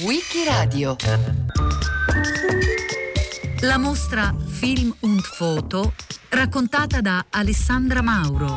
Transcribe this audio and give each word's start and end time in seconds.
Wikiradio 0.00 0.96
La 3.60 3.78
mostra 3.78 4.34
Film 4.44 4.92
und 5.00 5.20
Foto 5.20 5.94
raccontata 6.30 7.00
da 7.00 7.26
Alessandra 7.30 8.02
Mauro. 8.02 8.56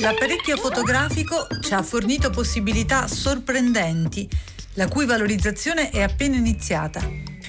L'apparecchio 0.00 0.56
fotografico 0.56 1.46
ci 1.60 1.72
ha 1.72 1.84
fornito 1.84 2.30
possibilità 2.30 3.06
sorprendenti, 3.06 4.28
la 4.72 4.88
cui 4.88 5.06
valorizzazione 5.06 5.90
è 5.90 6.02
appena 6.02 6.34
iniziata. 6.34 7.00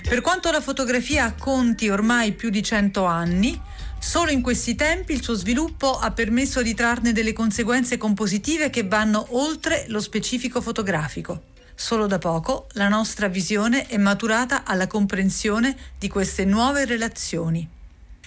Per 0.08 0.22
quanto 0.22 0.52
la 0.52 0.62
fotografia 0.62 1.34
conti 1.34 1.90
ormai 1.90 2.34
più 2.34 2.52
di 2.52 2.62
100 2.62 3.04
anni, 3.06 3.65
Solo 4.06 4.30
in 4.30 4.44
questi 4.44 4.76
tempi 4.76 5.14
il 5.14 5.24
suo 5.24 5.34
sviluppo 5.34 5.98
ha 5.98 6.12
permesso 6.12 6.62
di 6.62 6.76
trarne 6.76 7.12
delle 7.12 7.34
conseguenze 7.34 7.98
compositive 7.98 8.70
che 8.70 8.84
vanno 8.84 9.26
oltre 9.32 9.86
lo 9.88 10.00
specifico 10.00 10.62
fotografico. 10.62 11.46
Solo 11.74 12.06
da 12.06 12.20
poco 12.20 12.68
la 12.74 12.88
nostra 12.88 13.28
visione 13.28 13.88
è 13.88 13.98
maturata 13.98 14.64
alla 14.64 14.86
comprensione 14.86 15.76
di 15.98 16.08
queste 16.08 16.46
nuove 16.46 16.86
relazioni. 16.86 17.68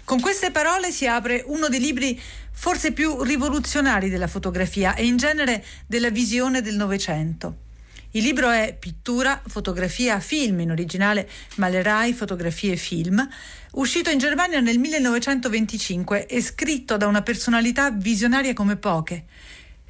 Con 0.04 0.20
queste 0.20 0.50
parole 0.50 0.90
si 0.90 1.06
apre 1.06 1.44
uno 1.46 1.68
dei 1.68 1.80
libri 1.80 2.20
forse 2.50 2.90
più 2.90 3.22
rivoluzionari 3.22 4.10
della 4.10 4.26
fotografia 4.26 4.96
e 4.96 5.06
in 5.06 5.16
genere 5.16 5.64
della 5.86 6.10
visione 6.10 6.60
del 6.60 6.74
Novecento. 6.74 7.67
Il 8.12 8.22
libro 8.22 8.48
è 8.48 8.74
Pittura, 8.78 9.42
fotografia, 9.46 10.18
film, 10.18 10.60
in 10.60 10.70
originale 10.70 11.28
Malerai, 11.56 12.14
fotografie 12.14 12.76
film, 12.76 13.26
uscito 13.72 14.08
in 14.08 14.16
Germania 14.16 14.60
nel 14.60 14.78
1925 14.78 16.24
e 16.26 16.40
scritto 16.40 16.96
da 16.96 17.06
una 17.06 17.20
personalità 17.20 17.90
visionaria 17.90 18.54
come 18.54 18.76
poche, 18.76 19.26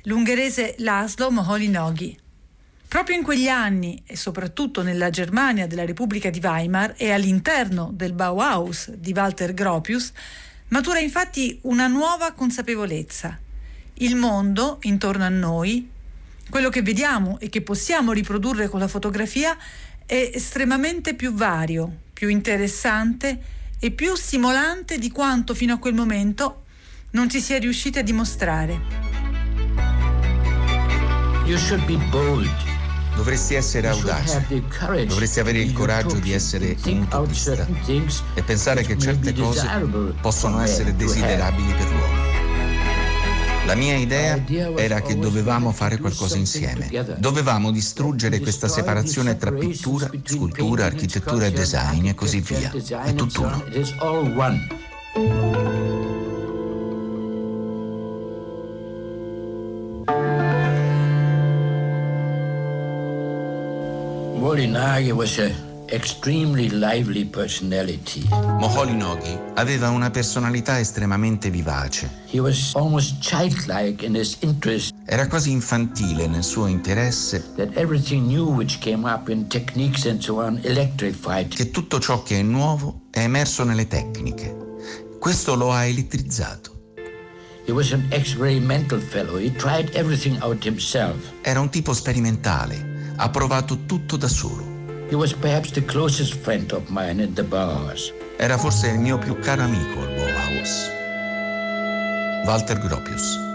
l'ungherese 0.02 0.74
Laszlo 0.78 1.30
Moholy-Nagy. 1.30 2.18
Proprio 2.88 3.16
in 3.16 3.22
quegli 3.22 3.46
anni, 3.46 4.02
e 4.04 4.16
soprattutto 4.16 4.82
nella 4.82 5.10
Germania 5.10 5.68
della 5.68 5.84
Repubblica 5.84 6.28
di 6.28 6.40
Weimar 6.42 6.94
e 6.96 7.12
all'interno 7.12 7.90
del 7.92 8.14
Bauhaus 8.14 8.90
di 8.90 9.12
Walter 9.14 9.54
Gropius, 9.54 10.10
matura 10.68 10.98
infatti 10.98 11.56
una 11.62 11.86
nuova 11.86 12.32
consapevolezza. 12.32 13.38
Il 13.94 14.16
mondo 14.16 14.78
intorno 14.82 15.24
a 15.24 15.28
noi, 15.28 15.88
quello 16.50 16.68
che 16.68 16.82
vediamo 16.82 17.38
e 17.40 17.48
che 17.48 17.62
possiamo 17.62 18.12
riprodurre 18.12 18.68
con 18.68 18.80
la 18.80 18.88
fotografia, 18.88 19.56
è 20.06 20.30
estremamente 20.34 21.14
più 21.14 21.34
vario, 21.34 22.00
più 22.12 22.28
interessante 22.28 23.40
e 23.78 23.90
più 23.90 24.14
stimolante 24.14 24.98
di 24.98 25.10
quanto 25.10 25.54
fino 25.54 25.74
a 25.74 25.78
quel 25.78 25.94
momento 25.94 26.64
non 27.10 27.28
ci 27.28 27.40
sia 27.40 27.58
riusciti 27.58 27.98
a 27.98 28.02
dimostrare. 28.02 28.80
You 31.44 31.56
should 31.56 31.84
be 31.86 31.96
bold. 32.10 32.48
Dovresti 33.14 33.54
essere 33.54 33.88
audace, 33.88 34.44
dovresti 35.06 35.40
avere 35.40 35.58
il 35.58 35.72
coraggio 35.72 36.18
di 36.20 36.32
essere 36.32 36.76
un 36.84 36.98
utopista 36.98 37.66
e 38.34 38.42
pensare 38.42 38.82
che 38.82 38.96
certe 38.96 39.32
cose 39.34 39.66
possono 40.20 40.60
essere 40.60 40.94
desiderabili 40.94 41.72
per 41.72 41.90
l'uomo. 41.90 42.17
La 43.68 43.74
mia 43.74 43.96
idea 43.96 44.42
era 44.76 45.02
che 45.02 45.18
dovevamo 45.18 45.72
fare 45.72 45.98
qualcosa 45.98 46.38
insieme. 46.38 46.88
Dovevamo 47.18 47.70
distruggere 47.70 48.38
questa 48.40 48.66
separazione 48.66 49.36
tra 49.36 49.52
pittura, 49.52 50.10
scultura, 50.22 50.86
architettura 50.86 51.44
e 51.44 51.52
design 51.52 52.06
e 52.06 52.14
così 52.14 52.40
via. 52.40 52.72
È 52.72 53.12
tutt'uno. 53.12 53.62
Molinari 64.38 65.10
was 65.10 65.38
a 65.40 65.67
extremely 65.90 66.68
lively 66.70 67.24
personality. 67.24 68.26
Moholy 68.30 68.96
aveva 69.54 69.90
una 69.90 70.10
personalità 70.10 70.78
estremamente 70.78 71.50
vivace. 71.50 72.10
He 72.30 72.40
was 72.40 72.72
almost 72.74 73.18
childlike 73.20 74.04
in 74.04 74.14
his 74.14 74.36
interest. 74.40 74.94
Era 75.06 75.26
quasi 75.26 75.50
infantile 75.50 76.26
nel 76.26 76.44
suo 76.44 76.66
interesse. 76.66 77.54
That 77.56 77.76
everything 77.76 78.26
new 78.26 78.54
which 78.54 78.78
came 78.78 79.10
up 79.10 79.28
in 79.28 79.48
techniques 79.48 80.06
and 80.06 80.20
so 80.20 80.40
on 80.40 80.60
electrified. 80.62 81.54
Che 81.54 81.70
tutto 81.70 81.98
ciò 81.98 82.22
che 82.22 82.38
è 82.38 82.42
nuovo 82.42 83.02
è 83.10 83.20
emerso 83.20 83.64
nelle 83.64 83.86
tecniche. 83.86 84.56
Questo 85.18 85.54
lo 85.54 85.72
ha 85.72 85.84
elettrizzato. 85.84 86.76
He 87.66 87.72
was 87.72 87.92
an 87.92 88.06
experimental 88.10 89.00
fellow. 89.00 89.36
He 89.36 89.52
tried 89.52 89.94
everything 89.94 90.40
out 90.42 90.64
himself. 90.64 91.16
Era 91.42 91.60
un 91.60 91.68
tipo 91.68 91.92
sperimentale. 91.92 93.12
Ha 93.16 93.28
provato 93.30 93.84
tutto 93.84 94.16
da 94.16 94.28
solo. 94.28 94.77
He 95.08 95.14
was 95.14 95.32
perhaps 95.32 95.70
the 95.70 95.80
closest 95.80 96.34
friend 96.34 96.70
of 96.72 96.90
mine 96.90 97.18
in 97.20 97.32
the 97.32 97.42
Bauhaus. 97.42 98.12
Era 98.36 98.58
forse 98.58 98.88
il 98.88 98.98
mio 98.98 99.16
più 99.16 99.38
caro 99.38 99.62
amico 99.62 100.02
al 100.02 100.14
Bauhaus. 100.14 100.90
Walter 102.44 102.78
Gropius. 102.78 103.46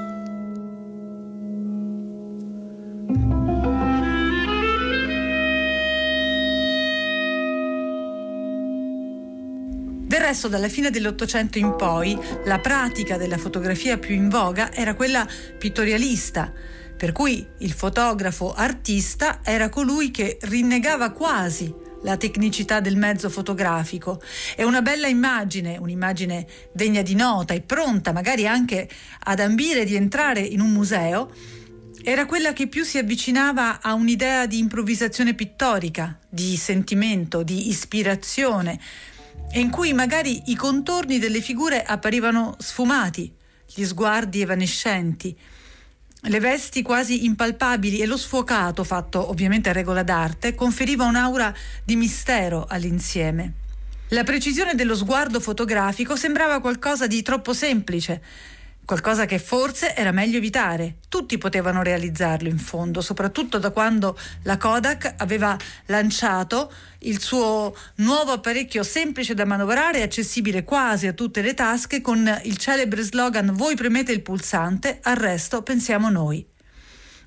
Del 10.08 10.22
resto, 10.22 10.48
dalla 10.48 10.70
fine 10.70 10.90
dell'Ottocento 10.90 11.60
in 11.60 11.76
poi, 11.76 12.18
la 12.46 12.58
pratica 12.58 13.18
della 13.18 13.38
fotografia 13.38 14.00
più 14.00 14.16
in 14.16 14.28
voga 14.28 14.74
era 14.74 14.96
quella 14.96 15.28
pittorialista, 15.60 16.52
per 17.04 17.12
cui 17.12 17.46
il 17.58 17.74
fotografo 17.74 18.54
artista 18.54 19.42
era 19.44 19.68
colui 19.68 20.10
che 20.10 20.38
rinnegava 20.44 21.12
quasi 21.12 21.70
la 22.04 22.16
tecnicità 22.16 22.80
del 22.80 22.96
mezzo 22.96 23.30
fotografico. 23.30 24.22
E 24.56 24.64
una 24.64 24.82
bella 24.82 25.08
immagine, 25.08 25.76
un'immagine 25.76 26.48
degna 26.72 27.02
di 27.02 27.14
nota 27.14 27.54
e 27.54 27.60
pronta 27.60 28.14
magari 28.14 28.48
anche 28.48 28.90
ad 29.24 29.42
ambire 29.42 29.84
di 29.84 29.96
entrare 29.96 30.40
in 30.40 30.62
un 30.62 30.72
museo, 30.72 31.30
era 32.02 32.26
quella 32.26 32.54
che 32.54 32.68
più 32.68 32.86
si 32.86 32.98
avvicinava 32.98 33.82
a 33.82 33.96
un'idea 33.96 34.46
di 34.46 34.60
improvvisazione 34.60 35.34
pittorica, 35.34 36.18
di 36.30 36.56
sentimento, 36.56 37.44
di 37.44 37.68
ispirazione, 37.68 38.80
e 39.52 39.60
in 39.60 39.70
cui 39.72 39.92
magari 39.92 40.44
i 40.46 40.56
contorni 40.56 41.20
delle 41.20 41.42
figure 41.42 41.84
apparivano 41.84 42.56
sfumati, 42.60 43.30
gli 43.66 43.84
sguardi 43.84 44.40
evanescenti, 44.40 45.38
le 46.26 46.40
vesti 46.40 46.82
quasi 46.82 47.26
impalpabili 47.26 48.00
e 48.00 48.06
lo 48.06 48.18
sfuocato, 48.18 48.84
fatto 48.84 49.30
ovviamente 49.30 49.70
a 49.70 49.74
regola 49.74 50.04
d'arte, 50.04 50.56
conferiva 50.56 51.04
un'aura 51.04 51.54
di 51.84 51.96
mistero 51.96 52.66
all'insieme. 52.68 53.54
La 54.10 54.24
precisione 54.24 54.76
dello 54.76 54.96
sguardo 54.96 55.40
fotografico 55.40 56.16
sembrava 56.16 56.62
qualcosa 56.62 57.08
di 57.08 57.22
troppo 57.22 57.54
semplice, 57.54 58.22
qualcosa 58.86 59.26
che 59.26 59.40
forse 59.40 59.96
era 59.96 60.12
meglio 60.12 60.38
evitare. 60.38 60.98
Tutti 61.08 61.38
potevano 61.38 61.82
realizzarlo 61.82 62.50
in 62.50 62.58
fondo, 62.58 63.02
soprattutto 63.02 63.58
da 63.58 63.72
quando 63.72 64.18
la 64.44 64.58
Kodak 64.58 65.16
aveva 65.18 65.58
lanciato 65.86 66.72
il 67.00 67.20
suo 67.22 67.76
nuovo 67.96 68.32
apparecchio 68.32 68.84
semplice 68.84 69.34
da 69.34 69.46
manovrare 69.46 70.00
e 70.00 70.04
accessibile 70.04 70.64
quasi 70.64 71.08
a 71.08 71.14
tutte 71.14 71.42
le 71.42 71.54
tasche 71.54 72.02
con 72.02 72.40
il 72.44 72.58
celebre 72.58 73.02
slogan 73.02 73.54
Voi 73.54 73.76
premete 73.76 74.12
il 74.12 74.22
pulsante, 74.22 75.00
al 75.04 75.16
resto 75.16 75.62
pensiamo 75.62 76.10
noi. 76.10 76.46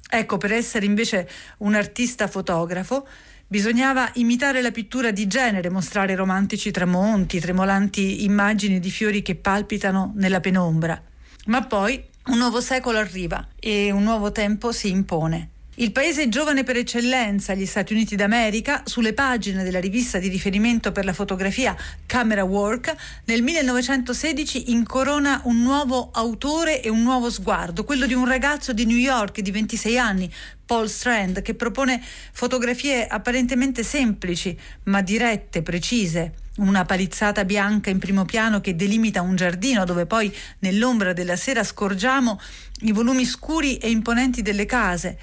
Ecco, 0.09 0.39
per 0.39 0.53
essere 0.53 0.87
invece 0.87 1.29
un 1.59 1.75
artista 1.75 2.29
fotografo, 2.29 3.07
Bisognava 3.49 4.11
imitare 4.15 4.61
la 4.61 4.73
pittura 4.73 5.13
di 5.13 5.29
genere, 5.29 5.71
mostrare 5.71 6.17
romantici 6.17 6.73
tramonti, 6.73 7.39
tremolanti 7.39 8.25
immagini 8.25 8.81
di 8.81 8.91
fiori 8.91 9.23
che 9.23 9.37
palpitano 9.37 10.13
nella 10.17 10.41
penombra. 10.41 11.01
Ma 11.47 11.63
poi 11.63 12.03
un 12.27 12.39
nuovo 12.39 12.61
secolo 12.61 12.99
arriva 12.99 13.47
e 13.61 13.93
un 13.93 14.03
nuovo 14.03 14.33
tempo 14.33 14.73
si 14.73 14.91
impone. 14.91 15.51
Il 15.79 15.93
paese 15.93 16.31
giovane 16.31 16.65
per 16.65 16.77
eccellenza, 16.77 17.53
gli 17.53 17.67
Stati 17.67 17.93
Uniti 17.93 18.17
d'America, 18.17 18.83
sulle 18.87 19.13
pagine 19.13 19.63
della 19.63 19.79
rivista 19.79 20.19
di 20.19 20.29
riferimento 20.29 20.91
per 20.91 21.05
la 21.05 21.13
fotografia 21.13 21.77
Camera 22.07 22.45
Work, 22.45 22.95
nel 23.27 23.43
1916 23.43 24.71
incorona 24.71 25.43
un 25.45 25.61
nuovo 25.61 26.09
autore 26.15 26.83
e 26.83 26.89
un 26.89 27.03
nuovo 27.03 27.29
sguardo, 27.29 27.85
quello 27.85 28.07
di 28.07 28.15
un 28.15 28.27
ragazzo 28.27 28.73
di 28.73 28.87
New 28.87 28.97
York 28.97 29.41
di 29.41 29.51
26 29.51 29.99
anni, 29.99 30.33
Paul 30.67 30.91
Strand, 30.91 31.41
che 31.43 31.55
propone 31.55 32.03
fotografie 32.33 33.07
apparentemente 33.07 33.85
semplici, 33.85 34.59
ma 34.85 35.01
dirette, 35.01 35.63
precise, 35.63 36.35
una 36.57 36.85
palizzata 36.85 37.45
bianca 37.45 37.91
in 37.91 37.99
primo 37.99 38.25
piano 38.25 38.61
che 38.61 38.75
delimita 38.75 39.21
un 39.23 39.37
giardino 39.37 39.85
dove 39.85 40.07
poi 40.07 40.35
nell'ombra 40.61 41.13
della 41.13 41.37
sera 41.37 41.63
scorgiamo 41.63 42.41
i 42.81 42.93
volumi 42.93 43.25
scuri 43.25 43.77
e 43.77 43.91
imponenti 43.91 44.43
delle 44.43 44.67
case. 44.67 45.19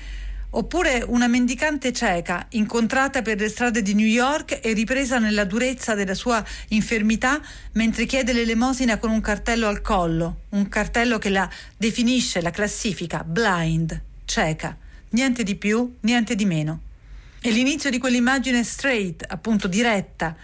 Oppure 0.56 1.04
una 1.08 1.26
mendicante 1.26 1.92
cieca, 1.92 2.46
incontrata 2.50 3.24
per 3.24 3.40
le 3.40 3.50
strade 3.50 3.82
di 3.82 3.96
New 3.96 4.06
York 4.06 4.60
e 4.62 4.74
ripresa 4.74 5.18
nella 5.18 5.46
durezza 5.46 5.96
della 5.96 6.14
sua 6.14 6.46
infermità 6.70 7.42
mentre 7.72 8.06
chiede 8.06 8.34
l'elemosina 8.34 9.00
con 9.00 9.10
un 9.10 9.20
cartello 9.20 9.68
al 9.68 9.82
collo, 9.82 10.42
un 10.50 10.70
cartello 10.70 11.18
che 11.18 11.30
la 11.30 11.50
definisce, 11.76 12.40
la 12.40 12.52
classifica, 12.52 13.24
blind, 13.24 14.00
cieca, 14.26 14.78
niente 15.14 15.44
di 15.44 15.56
più, 15.56 15.96
niente 16.02 16.36
di 16.36 16.46
meno. 16.46 16.82
E 17.42 17.50
l'inizio 17.50 17.90
di 17.90 17.98
quell'immagine 17.98 18.64
straight, 18.64 19.26
appunto 19.28 19.68
diretta, 19.68 20.36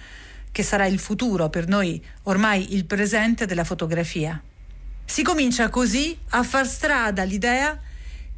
che 0.51 0.63
sarà 0.63 0.85
il 0.85 0.99
futuro 0.99 1.49
per 1.49 1.67
noi, 1.67 2.03
ormai 2.23 2.73
il 2.73 2.85
presente 2.85 3.45
della 3.45 3.63
fotografia. 3.63 4.41
Si 5.05 5.23
comincia 5.23 5.69
così 5.69 6.17
a 6.29 6.43
far 6.43 6.67
strada 6.67 7.23
l'idea 7.23 7.79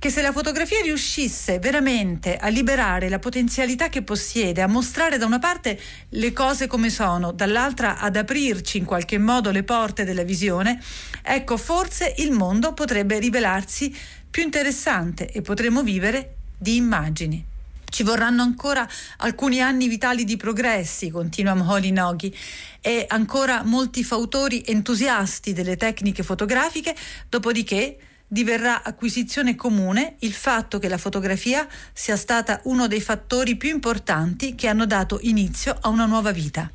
che 0.02 0.10
se 0.10 0.24
la 0.24 0.32
fotografia 0.32 0.82
riuscisse 0.82 1.60
veramente 1.60 2.36
a 2.36 2.48
liberare 2.48 3.08
la 3.08 3.20
potenzialità 3.20 3.88
che 3.88 4.02
possiede, 4.02 4.64
a 4.64 4.68
mostrare 4.68 5.20
da 5.20 5.28
una 5.28 5.38
parte 5.38 5.80
le 6.10 6.34
cose 6.34 6.66
come 6.66 6.90
sono, 6.90 7.32
dall'altra 7.32 8.00
ad 8.00 8.16
aprirci 8.16 8.80
in 8.80 8.86
qualche 8.86 9.20
modo 9.20 9.52
le 9.52 9.62
porte 9.62 10.04
della 10.04 10.24
visione, 10.24 10.82
ecco 11.22 11.56
forse 11.56 12.16
il 12.18 12.32
mondo 12.32 12.74
potrebbe 12.74 13.20
rivelarsi 13.20 13.96
più 14.28 14.42
interessante 14.42 15.30
e 15.32 15.44
potremmo 15.44 15.84
vivere 15.84 16.34
di 16.58 16.78
immagini. 16.78 17.46
Ci 17.88 18.02
vorranno 18.02 18.42
ancora 18.42 18.90
alcuni 19.18 19.62
anni 19.62 19.88
vitali 19.88 20.24
di 20.24 20.36
progressi, 20.36 21.12
continua 21.12 21.54
Moholi 21.54 21.92
Noghi, 21.92 22.36
e 22.82 23.06
ancora 23.08 23.62
molti 23.64 24.04
fautori 24.04 24.64
entusiasti 24.66 25.54
delle 25.54 25.78
tecniche 25.78 26.24
fotografiche, 26.24 26.96
dopodiché 27.30 27.98
diverrà 28.32 28.82
acquisizione 28.82 29.58
comune 29.58 30.16
il 30.20 30.32
fatto 30.32 30.80
che 30.80 30.88
la 30.88 30.98
fotografia 30.98 31.68
sia 31.92 32.16
stata 32.16 32.62
uno 32.64 32.88
dei 32.88 33.02
fattori 33.02 33.58
più 33.58 33.70
importanti 33.70 34.56
che 34.56 34.70
hanno 34.70 34.86
dato 34.86 35.20
inizio 35.24 35.78
a 35.82 35.90
una 35.90 36.06
nuova 36.06 36.32
vita. 36.32 36.72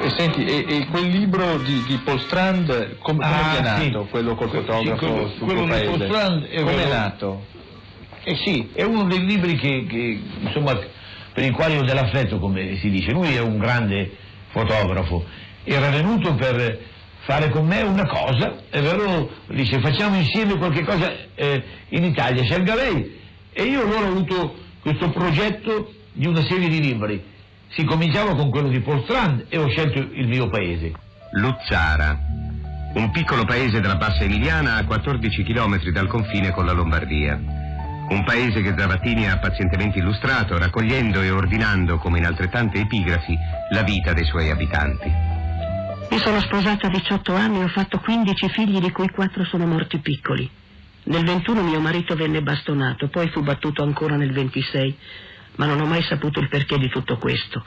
E 0.00 0.10
senti, 0.16 0.44
e, 0.44 0.64
e, 0.68 0.86
quel 0.86 1.08
libro 1.08 1.58
di, 1.58 1.82
di 1.88 1.98
Paul 2.04 2.20
Strand, 2.20 2.98
come, 2.98 3.24
ah, 3.24 3.56
è 3.56 3.60
nato? 3.62 4.04
Sì. 4.04 4.10
Quello 4.10 4.36
col 4.36 4.50
fotografo 4.50 5.04
sì, 5.04 5.12
quello, 5.12 5.28
sul 5.30 5.44
quello 5.44 5.66
paese? 5.66 5.86
Paul 5.86 6.04
Strand 6.04 6.44
è 6.44 6.62
come 6.62 6.84
è 6.84 6.88
nato? 6.88 7.46
Eh 8.22 8.36
sì, 8.44 8.70
è 8.74 8.84
uno 8.84 9.04
dei 9.04 9.24
libri 9.26 9.56
che, 9.56 9.86
che 9.88 10.20
insomma 10.40 11.02
per 11.34 11.44
il 11.44 11.52
quale 11.52 11.76
ho 11.76 11.82
dell'affetto, 11.82 12.38
come 12.38 12.78
si 12.78 12.88
dice. 12.88 13.10
Lui 13.10 13.34
è 13.34 13.40
un 13.40 13.58
grande 13.58 14.10
fotografo, 14.50 15.24
era 15.64 15.90
venuto 15.90 16.34
per 16.34 16.78
fare 17.24 17.50
con 17.50 17.66
me 17.66 17.82
una 17.82 18.06
cosa, 18.06 18.62
è 18.70 18.80
vero, 18.80 19.30
dice 19.48 19.80
facciamo 19.80 20.16
insieme 20.16 20.56
qualche 20.56 20.84
cosa 20.84 21.12
eh, 21.34 21.62
in 21.88 22.04
Italia, 22.04 22.44
scelga 22.44 22.74
lei. 22.74 23.20
E 23.52 23.62
io 23.64 23.82
allora 23.82 24.06
ho 24.06 24.10
avuto 24.10 24.54
questo 24.80 25.10
progetto 25.10 25.92
di 26.12 26.26
una 26.26 26.42
serie 26.42 26.68
di 26.68 26.80
libri. 26.80 27.22
Si 27.68 27.84
cominciava 27.84 28.36
con 28.36 28.50
quello 28.50 28.68
di 28.68 28.80
Paul 28.80 29.02
Strand 29.02 29.46
e 29.48 29.58
ho 29.58 29.68
scelto 29.68 29.98
il 29.98 30.28
mio 30.28 30.48
paese. 30.48 30.92
Luzzara, 31.32 32.16
un 32.94 33.10
piccolo 33.10 33.44
paese 33.44 33.80
della 33.80 33.96
bassa 33.96 34.22
emiliana 34.22 34.76
a 34.76 34.84
14 34.84 35.42
km 35.42 35.90
dal 35.90 36.06
confine 36.06 36.52
con 36.52 36.64
la 36.64 36.72
Lombardia. 36.72 37.53
Un 38.06 38.22
paese 38.22 38.60
che 38.60 38.74
Zavattini 38.76 39.30
ha 39.30 39.38
pazientemente 39.38 39.98
illustrato, 39.98 40.58
raccogliendo 40.58 41.22
e 41.22 41.30
ordinando, 41.30 41.96
come 41.96 42.18
in 42.18 42.26
altrettante 42.26 42.78
epigrafi, 42.78 43.36
la 43.70 43.82
vita 43.82 44.12
dei 44.12 44.24
suoi 44.24 44.50
abitanti. 44.50 45.10
Mi 46.10 46.18
sono 46.18 46.38
sposata 46.40 46.86
a 46.86 46.90
18 46.90 47.34
anni 47.34 47.60
e 47.60 47.64
ho 47.64 47.68
fatto 47.68 47.98
15 47.98 48.48
figli, 48.50 48.78
di 48.78 48.92
cui 48.92 49.08
4 49.08 49.44
sono 49.46 49.66
morti 49.66 49.98
piccoli. 49.98 50.48
Nel 51.04 51.24
21 51.24 51.62
mio 51.62 51.80
marito 51.80 52.14
venne 52.14 52.42
bastonato, 52.42 53.08
poi 53.08 53.30
fu 53.30 53.42
battuto 53.42 53.82
ancora 53.82 54.16
nel 54.16 54.32
26, 54.32 54.96
ma 55.56 55.66
non 55.66 55.80
ho 55.80 55.86
mai 55.86 56.02
saputo 56.02 56.40
il 56.40 56.48
perché 56.48 56.78
di 56.78 56.90
tutto 56.90 57.16
questo. 57.16 57.64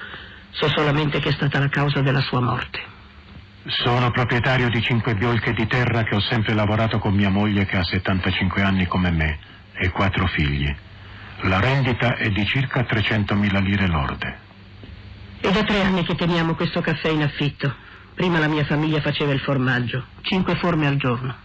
So 0.51 0.69
solamente 0.69 1.19
che 1.19 1.29
è 1.29 1.33
stata 1.33 1.59
la 1.59 1.69
causa 1.69 2.01
della 2.01 2.21
sua 2.21 2.41
morte. 2.41 2.79
Sono 3.65 4.11
proprietario 4.11 4.69
di 4.69 4.81
cinque 4.81 5.15
biolche 5.15 5.53
di 5.53 5.67
terra 5.67 6.03
che 6.03 6.15
ho 6.15 6.21
sempre 6.21 6.53
lavorato 6.53 6.99
con 6.99 7.13
mia 7.13 7.29
moglie 7.29 7.65
che 7.65 7.75
ha 7.75 7.83
75 7.83 8.61
anni 8.61 8.85
come 8.85 9.11
me 9.11 9.55
e 9.79 9.89
quattro 9.89 10.27
figli. 10.27 10.73
La 11.41 11.59
rendita 11.59 12.15
è 12.15 12.29
di 12.29 12.45
circa 12.45 12.81
300.000 12.81 13.61
lire 13.61 13.87
lorde. 13.87 14.39
È 15.39 15.51
da 15.51 15.63
tre 15.63 15.81
anni 15.81 16.03
che 16.03 16.15
teniamo 16.15 16.55
questo 16.55 16.81
caffè 16.81 17.09
in 17.09 17.21
affitto. 17.21 17.73
Prima 18.15 18.39
la 18.39 18.47
mia 18.47 18.65
famiglia 18.65 18.99
faceva 19.01 19.31
il 19.31 19.39
formaggio, 19.39 20.05
cinque 20.21 20.55
forme 20.55 20.87
al 20.87 20.97
giorno. 20.97 21.35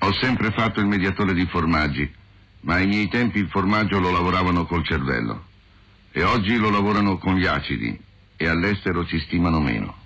Ho 0.00 0.12
sempre 0.20 0.50
fatto 0.50 0.80
il 0.80 0.86
mediatore 0.86 1.32
di 1.32 1.46
formaggi, 1.46 2.12
ma 2.62 2.74
ai 2.74 2.86
miei 2.86 3.08
tempi 3.08 3.38
il 3.38 3.48
formaggio 3.48 4.00
lo 4.00 4.10
lavoravano 4.10 4.66
col 4.66 4.84
cervello. 4.84 5.44
E 6.10 6.24
oggi 6.24 6.56
lo 6.56 6.70
lavorano 6.70 7.16
con 7.18 7.36
gli 7.36 7.46
acidi 7.46 7.96
e 8.36 8.48
all'estero 8.48 9.06
ci 9.06 9.20
stimano 9.20 9.60
meno. 9.60 9.96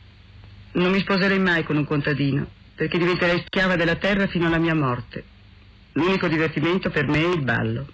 Non 0.72 0.90
mi 0.90 1.00
sposerei 1.00 1.38
mai 1.38 1.64
con 1.64 1.76
un 1.76 1.86
contadino, 1.86 2.46
perché 2.74 2.98
diventerei 2.98 3.42
schiava 3.46 3.76
della 3.76 3.96
terra 3.96 4.26
fino 4.26 4.46
alla 4.46 4.58
mia 4.58 4.74
morte. 4.74 5.24
L'unico 5.92 6.28
divertimento 6.28 6.90
per 6.90 7.06
me 7.06 7.18
è 7.18 7.28
il 7.28 7.42
ballo. 7.42 7.86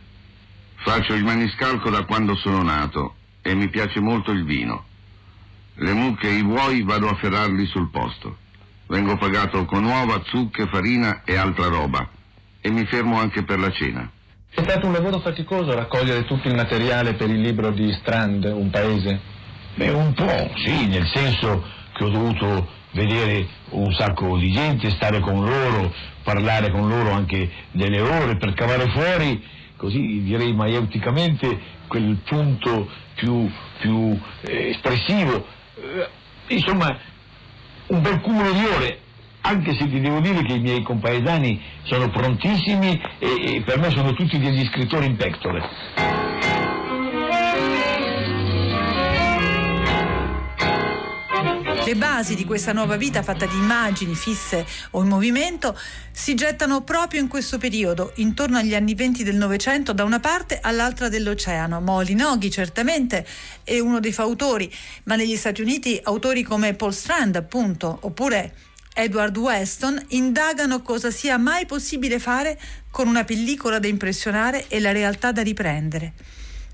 Faccio 0.77 1.15
il 1.15 1.25
maniscalco 1.25 1.91
da 1.91 2.05
quando 2.05 2.35
sono 2.37 2.63
nato 2.63 3.15
e 3.41 3.55
mi 3.55 3.69
piace 3.69 4.01
molto 4.01 4.31
il 4.33 4.45
vino. 4.45 4.85
Le 5.77 5.93
mucche 5.93 6.29
e 6.29 6.35
i 6.35 6.45
buoi 6.45 6.83
vado 6.83 7.09
a 7.09 7.15
ferrarli 7.15 7.67
sul 7.67 7.91
posto. 7.91 8.39
Vengo 8.87 9.17
pagato 9.17 9.65
con 9.65 9.85
uova, 9.85 10.23
zucche, 10.27 10.67
farina 10.67 11.23
e 11.25 11.37
altra 11.37 11.69
roba. 11.69 12.09
E 12.61 12.71
mi 12.71 12.85
fermo 12.87 13.19
anche 13.19 13.43
per 13.45 13.59
la 13.59 13.71
cena. 13.71 14.11
È 14.51 14.63
stato 14.63 14.87
un 14.87 14.93
lavoro 14.93 15.19
faticoso 15.19 15.75
raccogliere 15.75 16.25
tutto 16.25 16.49
il 16.49 16.55
materiale 16.55 17.15
per 17.15 17.29
il 17.29 17.41
libro 17.41 17.71
di 17.71 17.93
Strand, 17.93 18.45
Un 18.45 18.71
paese? 18.71 19.21
Beh, 19.75 19.91
un 19.91 20.15
po', 20.15 20.53
sì, 20.65 20.87
nel 20.87 21.07
senso 21.13 21.65
che 21.93 22.05
ho 22.05 22.09
dovuto 22.09 22.69
vedere 22.95 23.47
un 23.71 23.93
sacco 23.93 24.39
di 24.39 24.51
gente, 24.51 24.91
stare 24.91 25.21
con 25.21 25.45
loro, 25.45 25.93
parlare 26.23 26.71
con 26.71 26.89
loro 26.89 27.11
anche 27.11 27.51
delle 27.73 28.01
ore 28.01 28.37
per 28.37 28.55
cavare 28.55 28.89
fuori, 28.89 29.45
così 29.77 30.23
direi 30.23 30.55
maieuticamente, 30.55 31.73
quel 31.87 32.19
punto 32.25 32.89
più, 33.15 33.51
più 33.81 34.19
eh, 34.43 34.71
espressivo. 34.71 35.47
Eh, 35.77 36.09
insomma, 36.55 36.97
un 37.89 38.01
bel 38.01 38.21
cumulo 38.21 38.53
di 38.53 38.65
ore, 38.65 38.99
anche 39.43 39.75
se 39.75 39.89
ti 39.89 40.01
devo 40.01 40.21
dire 40.21 40.43
che 40.43 40.55
i 40.55 40.61
miei 40.61 40.83
compaesani 40.83 41.61
sono 41.83 42.09
prontissimi 42.11 43.01
e, 43.19 43.57
e 43.57 43.63
per 43.63 43.79
me 43.79 43.91
sono 43.91 44.13
tutti 44.15 44.39
degli 44.39 44.65
scrittori 44.67 45.07
in 45.07 45.17
pectore. 45.17 46.24
Le 51.85 51.97
basi 51.97 52.35
di 52.35 52.47
questa 52.47 52.73
nuova 52.73 52.97
vita 52.97 53.23
fatta 53.23 53.45
di 53.45 53.57
immagini 53.57 54.15
fisse 54.15 54.65
o 54.93 55.03
in 55.03 55.09
movimento 55.09 55.79
si 56.13 56.35
gettano 56.35 56.83
proprio 56.83 57.21
in 57.21 57.29
questo 57.29 57.59
periodo, 57.59 58.13
intorno 58.17 58.57
agli 58.57 58.75
anni 58.75 58.95
venti 58.95 59.23
del 59.23 59.37
Novecento, 59.37 59.93
da 59.93 60.03
una 60.03 60.19
parte 60.19 60.61
all'altra 60.63 61.11
dell'oceano. 61.11 61.83
Molly 61.83 62.15
Noghi 62.15 62.51
certamente 62.51 63.27
è 63.63 63.79
uno 63.81 64.01
dei 64.01 64.13
fautori, 64.13 64.73
ma 65.05 65.17
negli 65.17 65.37
Stati 65.37 65.61
Uniti 65.61 66.01
autori 66.03 66.43
come 66.43 66.73
Paul 66.73 66.95
Strand, 66.95 67.37
appunto, 67.37 67.99
oppure 68.01 68.55
Edward 68.95 69.37
Weston 69.37 70.03
indagano 70.09 70.81
cosa 70.81 71.11
sia 71.11 71.37
mai 71.37 71.67
possibile 71.67 72.19
fare 72.19 72.59
con 72.91 73.09
una 73.09 73.25
pellicola 73.25 73.79
da 73.79 73.89
impressionare 73.89 74.69
e 74.69 74.81
la 74.81 74.93
realtà 74.93 75.33
da 75.33 75.43
riprendere. 75.43 76.15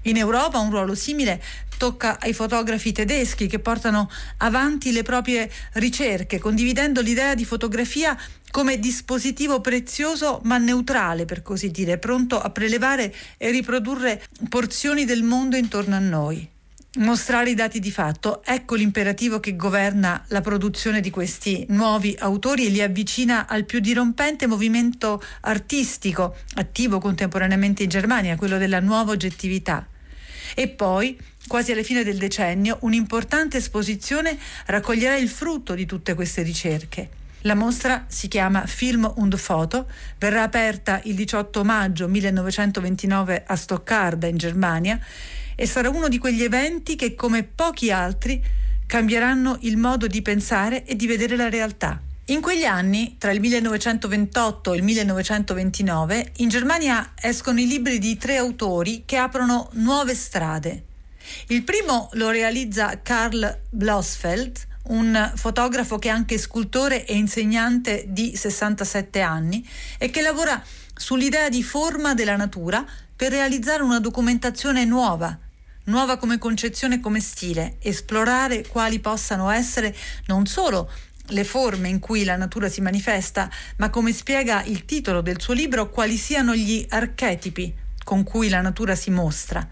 In 0.03 0.17
Europa 0.17 0.59
un 0.59 0.71
ruolo 0.71 0.95
simile 0.95 1.43
tocca 1.77 2.19
ai 2.21 2.33
fotografi 2.33 2.93
tedeschi 2.93 3.47
che 3.47 3.59
portano 3.59 4.11
avanti 4.39 4.93
le 4.93 5.03
proprie 5.03 5.51
ricerche, 5.75 6.39
condividendo 6.39 7.01
l'idea 7.01 7.35
di 7.35 7.45
fotografia 7.45 8.19
come 8.51 8.79
dispositivo 8.79 9.61
prezioso 9.61 10.41
ma 10.45 10.59
neutrale, 10.59 11.25
per 11.25 11.43
così 11.43 11.71
dire, 11.71 11.99
pronto 11.99 12.41
a 12.41 12.51
prelevare 12.51 13.15
e 13.37 13.51
riprodurre 13.51 14.23
porzioni 14.49 15.05
del 15.05 15.23
mondo 15.23 15.57
intorno 15.57 15.97
a 15.97 16.01
noi. 16.01 16.49
Mostrare 16.99 17.51
i 17.51 17.55
dati 17.55 17.79
di 17.79 17.93
fatto, 17.93 18.43
ecco 18.45 18.75
l'imperativo 18.75 19.39
che 19.39 19.55
governa 19.55 20.25
la 20.29 20.41
produzione 20.41 21.01
di 21.01 21.09
questi 21.09 21.65
nuovi 21.69 22.17
autori 22.19 22.67
e 22.67 22.71
li 22.71 22.83
avvicina 22.83 23.47
al 23.47 23.65
più 23.65 23.79
dirompente 23.79 24.49
movimento 24.49 25.23
artistico 25.43 26.37
attivo 26.55 26.99
contemporaneamente 26.99 27.85
in 27.85 27.91
Germania, 27.91 28.37
quello 28.37 28.59
della 28.59 28.81
nuova 28.81 29.13
oggettività. 29.13 29.87
E 30.55 30.69
poi, 30.69 31.19
quasi 31.47 31.73
alla 31.73 31.83
fine 31.83 32.05
del 32.05 32.19
decennio, 32.19 32.79
un'importante 32.81 33.59
esposizione 33.59 34.39
raccoglierà 34.67 35.17
il 35.17 35.29
frutto 35.29 35.75
di 35.75 35.87
tutte 35.87 36.15
queste 36.15 36.43
ricerche. 36.43 37.19
La 37.45 37.55
mostra 37.55 38.05
si 38.07 38.29
chiama 38.29 38.67
Film 38.67 39.11
und 39.17 39.35
Foto, 39.37 39.87
verrà 40.19 40.43
aperta 40.43 41.01
il 41.05 41.15
18 41.15 41.65
maggio 41.65 42.07
1929 42.07 43.45
a 43.47 43.57
Stoccarda 43.57 44.27
in 44.27 44.37
Germania 44.37 45.01
e 45.55 45.67
sarà 45.67 45.89
uno 45.89 46.09
di 46.09 46.19
quegli 46.19 46.43
eventi 46.43 46.97
che 46.97 47.15
come 47.15 47.45
pochi 47.45 47.91
altri 47.91 48.43
cambieranno 48.87 49.57
il 49.61 49.79
modo 49.79 50.07
di 50.07 50.21
pensare 50.21 50.85
e 50.85 50.97
di 50.97 51.07
vedere 51.07 51.37
la 51.37 51.49
realtà. 51.49 52.01
In 52.31 52.41
quegli 52.41 52.65
anni, 52.65 53.17
tra 53.19 53.33
il 53.33 53.41
1928 53.41 54.73
e 54.73 54.77
il 54.77 54.85
1929, 54.85 56.33
in 56.37 56.49
Germania 56.49 57.13
escono 57.21 57.59
i 57.59 57.67
libri 57.67 57.99
di 57.99 58.17
tre 58.17 58.37
autori 58.37 59.03
che 59.05 59.17
aprono 59.17 59.69
nuove 59.73 60.15
strade. 60.15 60.85
Il 61.49 61.65
primo 61.65 62.09
lo 62.13 62.31
realizza 62.31 63.01
Karl 63.03 63.63
Blossfeld, 63.69 64.65
un 64.91 65.33
fotografo 65.35 65.99
che 65.99 66.07
è 66.07 66.13
anche 66.13 66.39
scultore 66.39 67.05
e 67.05 67.17
insegnante 67.17 68.05
di 68.07 68.37
67 68.37 69.21
anni 69.21 69.69
e 69.99 70.11
che 70.11 70.21
lavora 70.21 70.63
sull'idea 70.95 71.49
di 71.49 71.65
forma 71.65 72.15
della 72.15 72.37
natura 72.37 72.87
per 73.17 73.33
realizzare 73.33 73.83
una 73.83 73.99
documentazione 73.99 74.85
nuova, 74.85 75.37
nuova 75.87 76.17
come 76.17 76.39
concezione 76.39 76.97
e 76.97 77.01
come 77.01 77.19
stile, 77.19 77.79
esplorare 77.81 78.69
quali 78.69 79.01
possano 79.01 79.51
essere 79.51 79.93
non 80.27 80.47
solo 80.47 80.89
le 81.31 81.45
forme 81.45 81.89
in 81.89 81.99
cui 81.99 82.25
la 82.25 82.37
natura 82.37 82.69
si 82.69 82.81
manifesta, 82.81 83.51
ma 83.77 83.91
come 83.91 84.13
spiega 84.13 84.63
il 84.65 84.85
titolo 84.85 85.21
del 85.21 85.41
suo 85.41 85.55
libro, 85.55 85.91
quali 85.91 86.17
siano 86.17 86.55
gli 86.55 86.85
archetipi 86.89 87.75
con 88.05 88.25
cui 88.25 88.49
la 88.49 88.61
natura 88.61 88.95
si 88.95 89.11
mostra, 89.11 89.67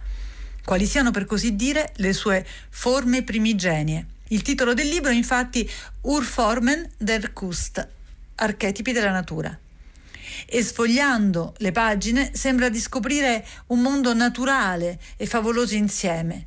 quali 0.65 0.87
siano 0.87 1.11
per 1.11 1.25
così 1.25 1.57
dire 1.57 1.93
le 1.97 2.13
sue 2.13 2.47
forme 2.71 3.23
primigenie. 3.23 4.07
Il 4.29 4.43
titolo 4.43 4.75
del 4.75 4.89
libro 4.89 5.11
è 5.11 5.15
infatti 5.15 5.69
Urformen 6.03 6.91
der 6.97 7.33
Kust, 7.33 7.87
archetipi 8.37 8.93
della 8.93 9.11
natura. 9.11 9.59
E 10.47 10.63
sfogliando 10.63 11.55
le 11.59 11.73
pagine 11.73 12.31
sembra 12.35 12.69
di 12.69 12.79
scoprire 12.79 13.45
un 13.69 13.81
mondo 13.81 14.15
naturale 14.15 14.99
e 15.17 15.27
favoloso 15.27 15.75
insieme, 15.75 16.47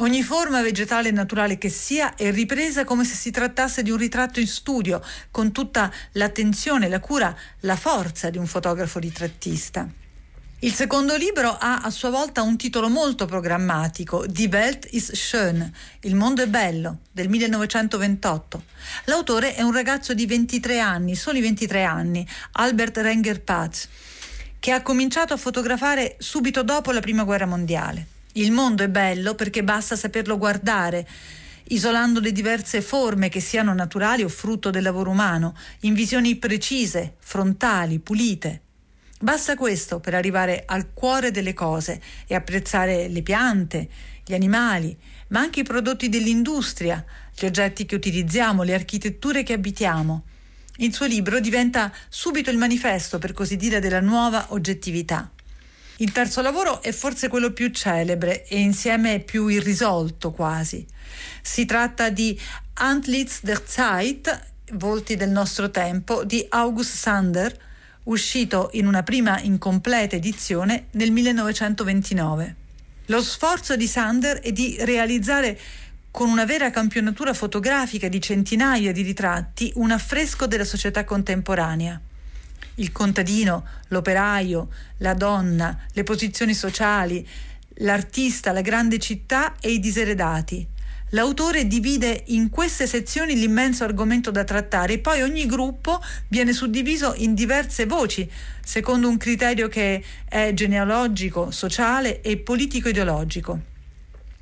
Ogni 0.00 0.22
forma 0.22 0.62
vegetale 0.62 1.10
naturale 1.10 1.58
che 1.58 1.68
sia 1.68 2.14
è 2.14 2.32
ripresa 2.32 2.84
come 2.84 3.04
se 3.04 3.14
si 3.14 3.30
trattasse 3.30 3.82
di 3.82 3.90
un 3.90 3.98
ritratto 3.98 4.40
in 4.40 4.46
studio, 4.46 5.02
con 5.30 5.52
tutta 5.52 5.92
l'attenzione, 6.12 6.88
la 6.88 7.00
cura, 7.00 7.36
la 7.60 7.76
forza 7.76 8.30
di 8.30 8.38
un 8.38 8.46
fotografo 8.46 8.98
ritrattista. 8.98 9.86
Il 10.60 10.72
secondo 10.72 11.16
libro 11.16 11.54
ha 11.54 11.80
a 11.80 11.90
sua 11.90 12.08
volta 12.08 12.40
un 12.40 12.56
titolo 12.56 12.88
molto 12.88 13.26
programmatico, 13.26 14.24
Die 14.26 14.48
Welt 14.50 14.86
ist 14.90 15.14
schön, 15.14 15.70
Il 16.00 16.14
mondo 16.14 16.42
è 16.42 16.46
bello, 16.46 17.00
del 17.12 17.28
1928. 17.28 18.64
L'autore 19.04 19.54
è 19.54 19.60
un 19.60 19.72
ragazzo 19.72 20.14
di 20.14 20.24
23 20.24 20.80
anni, 20.80 21.14
soli 21.14 21.42
23 21.42 21.84
anni, 21.84 22.26
Albert 22.52 22.96
Renger-Paz, 22.96 23.88
che 24.60 24.70
ha 24.72 24.80
cominciato 24.80 25.34
a 25.34 25.36
fotografare 25.36 26.16
subito 26.18 26.62
dopo 26.62 26.90
la 26.90 27.00
Prima 27.00 27.24
Guerra 27.24 27.44
Mondiale. 27.44 28.18
Il 28.34 28.52
mondo 28.52 28.84
è 28.84 28.88
bello 28.88 29.34
perché 29.34 29.64
basta 29.64 29.96
saperlo 29.96 30.38
guardare, 30.38 31.04
isolando 31.68 32.20
le 32.20 32.30
diverse 32.30 32.80
forme 32.80 33.28
che 33.28 33.40
siano 33.40 33.74
naturali 33.74 34.22
o 34.22 34.28
frutto 34.28 34.70
del 34.70 34.84
lavoro 34.84 35.10
umano, 35.10 35.56
in 35.80 35.94
visioni 35.94 36.36
precise, 36.36 37.16
frontali, 37.18 37.98
pulite. 37.98 38.60
Basta 39.20 39.56
questo 39.56 39.98
per 39.98 40.14
arrivare 40.14 40.62
al 40.64 40.92
cuore 40.94 41.32
delle 41.32 41.54
cose 41.54 42.00
e 42.28 42.36
apprezzare 42.36 43.08
le 43.08 43.22
piante, 43.22 43.88
gli 44.24 44.32
animali, 44.32 44.96
ma 45.28 45.40
anche 45.40 45.60
i 45.60 45.64
prodotti 45.64 46.08
dell'industria, 46.08 47.04
gli 47.36 47.44
oggetti 47.44 47.84
che 47.84 47.96
utilizziamo, 47.96 48.62
le 48.62 48.74
architetture 48.74 49.42
che 49.42 49.54
abitiamo. 49.54 50.22
Il 50.76 50.94
suo 50.94 51.06
libro 51.06 51.40
diventa 51.40 51.92
subito 52.08 52.48
il 52.50 52.58
manifesto, 52.58 53.18
per 53.18 53.32
così 53.32 53.56
dire, 53.56 53.80
della 53.80 54.00
nuova 54.00 54.46
oggettività. 54.50 55.30
Il 56.00 56.12
terzo 56.12 56.40
lavoro 56.40 56.80
è 56.80 56.92
forse 56.92 57.28
quello 57.28 57.52
più 57.52 57.68
celebre 57.68 58.46
e 58.46 58.58
insieme 58.58 59.20
più 59.20 59.48
irrisolto 59.48 60.30
quasi. 60.30 60.86
Si 61.42 61.66
tratta 61.66 62.08
di 62.08 62.38
Antlitz 62.74 63.42
der 63.42 63.62
Zeit, 63.66 64.48
Volti 64.72 65.16
del 65.16 65.28
nostro 65.28 65.70
tempo, 65.70 66.24
di 66.24 66.46
August 66.48 66.94
Sander, 66.94 67.54
uscito 68.04 68.70
in 68.72 68.86
una 68.86 69.02
prima 69.02 69.40
incompleta 69.40 70.16
edizione 70.16 70.86
nel 70.92 71.10
1929. 71.10 72.56
Lo 73.06 73.22
sforzo 73.22 73.76
di 73.76 73.86
Sander 73.86 74.38
è 74.38 74.52
di 74.52 74.78
realizzare 74.80 75.58
con 76.10 76.30
una 76.30 76.46
vera 76.46 76.70
campionatura 76.70 77.34
fotografica 77.34 78.08
di 78.08 78.22
centinaia 78.22 78.90
di 78.92 79.02
ritratti 79.02 79.70
un 79.74 79.90
affresco 79.90 80.46
della 80.46 80.64
società 80.64 81.04
contemporanea 81.04 82.00
il 82.76 82.92
contadino, 82.92 83.64
l'operaio, 83.88 84.68
la 84.98 85.14
donna, 85.14 85.78
le 85.92 86.02
posizioni 86.02 86.54
sociali, 86.54 87.26
l'artista, 87.76 88.52
la 88.52 88.60
grande 88.60 88.98
città 88.98 89.54
e 89.60 89.70
i 89.70 89.78
diseredati. 89.78 90.66
L'autore 91.12 91.66
divide 91.66 92.22
in 92.28 92.50
queste 92.50 92.86
sezioni 92.86 93.34
l'immenso 93.34 93.82
argomento 93.82 94.30
da 94.30 94.44
trattare 94.44 94.92
e 94.92 94.98
poi 95.00 95.22
ogni 95.22 95.44
gruppo 95.44 96.00
viene 96.28 96.52
suddiviso 96.52 97.14
in 97.16 97.34
diverse 97.34 97.86
voci, 97.86 98.30
secondo 98.64 99.08
un 99.08 99.16
criterio 99.16 99.66
che 99.66 100.04
è 100.24 100.52
genealogico, 100.54 101.50
sociale 101.50 102.20
e 102.20 102.36
politico-ideologico. 102.36 103.60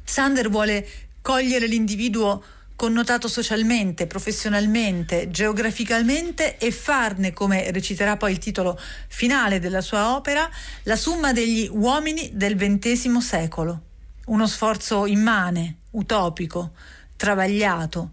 Sander 0.04 0.50
vuole 0.50 0.86
cogliere 1.22 1.66
l'individuo 1.66 2.42
connotato 2.78 3.26
socialmente, 3.26 4.06
professionalmente, 4.06 5.32
geograficamente 5.32 6.58
e 6.58 6.70
farne, 6.70 7.32
come 7.32 7.72
reciterà 7.72 8.16
poi 8.16 8.30
il 8.30 8.38
titolo 8.38 8.78
finale 9.08 9.58
della 9.58 9.80
sua 9.80 10.14
opera, 10.14 10.48
la 10.84 10.94
summa 10.94 11.32
degli 11.32 11.68
uomini 11.72 12.30
del 12.34 12.54
XX 12.54 13.16
secolo. 13.16 13.82
Uno 14.26 14.46
sforzo 14.46 15.06
immane, 15.06 15.78
utopico, 15.90 16.70
travagliato, 17.16 18.10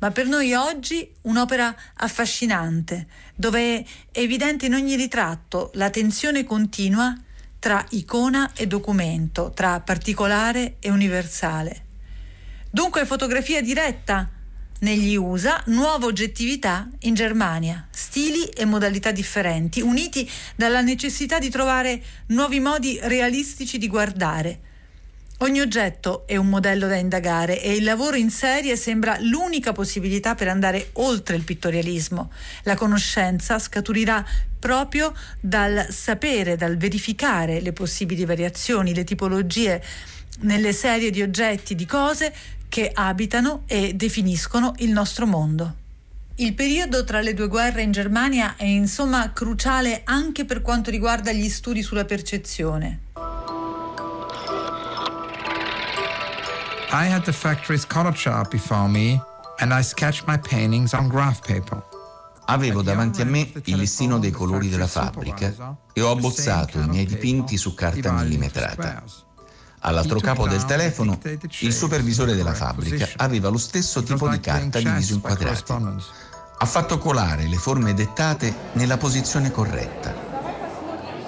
ma 0.00 0.10
per 0.10 0.26
noi 0.26 0.52
oggi 0.52 1.10
un'opera 1.22 1.74
affascinante, 1.94 3.06
dove 3.34 3.78
è 4.12 4.18
evidente 4.18 4.66
in 4.66 4.74
ogni 4.74 4.94
ritratto 4.94 5.70
la 5.76 5.88
tensione 5.88 6.44
continua 6.44 7.16
tra 7.58 7.82
icona 7.92 8.50
e 8.54 8.66
documento, 8.66 9.52
tra 9.54 9.80
particolare 9.80 10.76
e 10.80 10.90
universale. 10.90 11.91
Dunque 12.74 13.04
fotografia 13.04 13.60
diretta 13.60 14.26
negli 14.80 15.14
USA, 15.14 15.62
nuova 15.66 16.06
oggettività 16.06 16.88
in 17.00 17.12
Germania, 17.12 17.86
stili 17.90 18.44
e 18.44 18.64
modalità 18.64 19.12
differenti, 19.12 19.82
uniti 19.82 20.28
dalla 20.56 20.80
necessità 20.80 21.38
di 21.38 21.50
trovare 21.50 22.02
nuovi 22.28 22.60
modi 22.60 22.98
realistici 23.02 23.76
di 23.76 23.88
guardare. 23.88 24.60
Ogni 25.40 25.60
oggetto 25.60 26.26
è 26.26 26.36
un 26.36 26.48
modello 26.48 26.86
da 26.86 26.94
indagare 26.96 27.60
e 27.60 27.74
il 27.74 27.84
lavoro 27.84 28.16
in 28.16 28.30
serie 28.30 28.74
sembra 28.76 29.18
l'unica 29.20 29.72
possibilità 29.72 30.34
per 30.34 30.48
andare 30.48 30.92
oltre 30.94 31.36
il 31.36 31.44
pittorialismo. 31.44 32.32
La 32.62 32.74
conoscenza 32.74 33.58
scaturirà 33.58 34.24
proprio 34.58 35.12
dal 35.38 35.88
sapere, 35.90 36.56
dal 36.56 36.78
verificare 36.78 37.60
le 37.60 37.74
possibili 37.74 38.24
variazioni, 38.24 38.94
le 38.94 39.04
tipologie 39.04 39.84
nelle 40.40 40.72
serie 40.72 41.10
di 41.10 41.20
oggetti, 41.20 41.74
di 41.74 41.84
cose 41.84 42.32
che 42.72 42.90
abitano 42.90 43.64
e 43.66 43.92
definiscono 43.92 44.72
il 44.78 44.92
nostro 44.92 45.26
mondo. 45.26 45.74
Il 46.36 46.54
periodo 46.54 47.04
tra 47.04 47.20
le 47.20 47.34
due 47.34 47.46
guerre 47.46 47.82
in 47.82 47.92
Germania 47.92 48.56
è 48.56 48.64
insomma 48.64 49.30
cruciale 49.34 50.00
anche 50.04 50.46
per 50.46 50.62
quanto 50.62 50.90
riguarda 50.90 51.32
gli 51.32 51.50
studi 51.50 51.82
sulla 51.82 52.06
percezione. 52.06 53.00
I 56.92 57.10
had 57.12 57.24
the 57.24 57.32
factory's 57.32 57.86
color 57.86 58.14
chart 58.14 58.50
before 58.50 58.88
me 58.88 59.22
and 59.58 59.70
I 59.70 59.82
sketched 59.82 60.26
my 60.26 60.38
paintings 60.38 60.94
on 60.94 61.08
graph 61.08 61.46
paper. 61.46 61.84
Avevo 62.46 62.80
davanti 62.80 63.20
a 63.20 63.26
me 63.26 63.52
il 63.64 63.76
listino 63.76 64.18
dei 64.18 64.30
colori 64.30 64.70
della 64.70 64.86
fabbrica 64.86 65.76
e 65.92 66.00
ho 66.00 66.10
abbozzato 66.10 66.78
i 66.78 66.88
miei 66.88 67.04
dipinti 67.04 67.58
su 67.58 67.74
carta 67.74 68.12
millimetrata. 68.12 69.30
All'altro 69.84 70.20
capo 70.20 70.46
del 70.46 70.64
telefono, 70.64 71.18
il 71.60 71.72
supervisore 71.72 72.34
della 72.34 72.54
fabbrica 72.54 73.08
aveva 73.16 73.48
lo 73.48 73.58
stesso 73.58 74.02
tipo 74.02 74.28
di 74.28 74.38
carta 74.40 74.78
diviso 74.78 75.14
in 75.14 75.20
quadrati. 75.20 75.72
Ha 76.58 76.66
fatto 76.66 76.98
colare 76.98 77.48
le 77.48 77.56
forme 77.56 77.92
dettate 77.92 78.54
nella 78.72 78.96
posizione 78.96 79.50
corretta. 79.50 80.14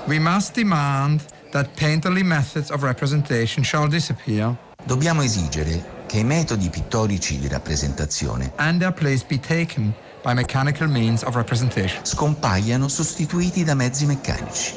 We 0.06 0.20
must 0.20 0.54
demand 0.54 1.24
that 1.50 1.70
painterly 1.76 2.22
methods 2.22 2.70
of 2.70 2.82
representation 2.82 3.64
shall 3.64 3.88
disappear. 3.88 4.54
Dobbiamo 4.84 5.22
esigere 5.22 6.02
che 6.06 6.18
i 6.18 6.24
metodi 6.24 6.68
pittorici 6.68 7.38
di 7.38 7.48
rappresentazione 7.48 8.52
and 8.56 8.78
their 8.78 8.92
place 8.92 9.24
be 9.26 9.40
taken 9.40 9.92
by 10.22 10.34
mechanical 10.34 10.88
means 10.88 11.22
of 11.22 11.34
representation. 11.34 12.04
scompaiano 12.04 12.86
sostituiti 12.86 13.64
da 13.64 13.74
mezzi 13.74 14.04
meccanici. 14.06 14.74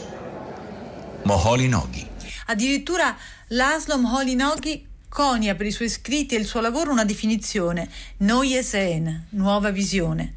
Moholy 1.24 1.68
Noghi. 1.68 2.07
Addirittura 2.50 3.16
Laszlo 3.50 3.98
Moholy-Nagy 3.98 4.86
conia 5.10 5.56
per 5.56 5.66
i 5.66 5.72
suoi 5.72 5.90
scritti 5.90 6.36
e 6.36 6.40
il 6.40 6.46
suo 6.46 6.62
lavoro 6.62 6.92
una 6.92 7.04
definizione, 7.04 7.90
Neue 8.18 8.64
Sehen, 8.64 9.28
nuova 9.32 9.70
visione. 9.70 10.36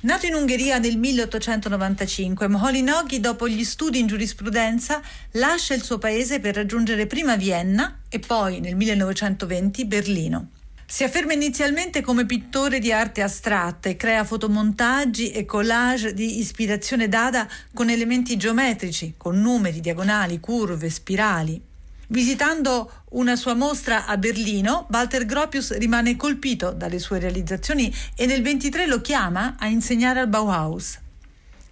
Nato 0.00 0.26
in 0.26 0.34
Ungheria 0.34 0.78
nel 0.78 0.98
1895, 0.98 2.46
Moholy-Nagy, 2.48 3.20
dopo 3.20 3.48
gli 3.48 3.64
studi 3.64 3.98
in 3.98 4.06
giurisprudenza, 4.06 5.00
lascia 5.32 5.72
il 5.72 5.82
suo 5.82 5.96
paese 5.96 6.40
per 6.40 6.56
raggiungere 6.56 7.06
prima 7.06 7.36
Vienna 7.36 8.00
e 8.10 8.18
poi, 8.18 8.60
nel 8.60 8.76
1920, 8.76 9.86
Berlino. 9.86 10.48
Si 10.88 11.02
afferma 11.02 11.32
inizialmente 11.32 12.00
come 12.00 12.26
pittore 12.26 12.78
di 12.78 12.92
arte 12.92 13.20
astratta 13.20 13.88
e 13.88 13.96
crea 13.96 14.22
fotomontaggi 14.22 15.32
e 15.32 15.44
collage 15.44 16.14
di 16.14 16.38
ispirazione 16.38 17.08
data 17.08 17.48
con 17.74 17.90
elementi 17.90 18.36
geometrici, 18.36 19.14
con 19.16 19.40
numeri, 19.40 19.80
diagonali, 19.80 20.38
curve, 20.38 20.88
spirali. 20.88 21.60
Visitando 22.08 23.02
una 23.10 23.34
sua 23.34 23.54
mostra 23.54 24.06
a 24.06 24.16
Berlino, 24.16 24.86
Walter 24.88 25.26
Gropius 25.26 25.76
rimane 25.76 26.14
colpito 26.14 26.70
dalle 26.70 27.00
sue 27.00 27.18
realizzazioni 27.18 27.92
e 28.14 28.24
nel 28.26 28.42
23 28.42 28.86
lo 28.86 29.00
chiama 29.00 29.56
a 29.58 29.66
insegnare 29.66 30.20
al 30.20 30.28
Bauhaus. 30.28 31.00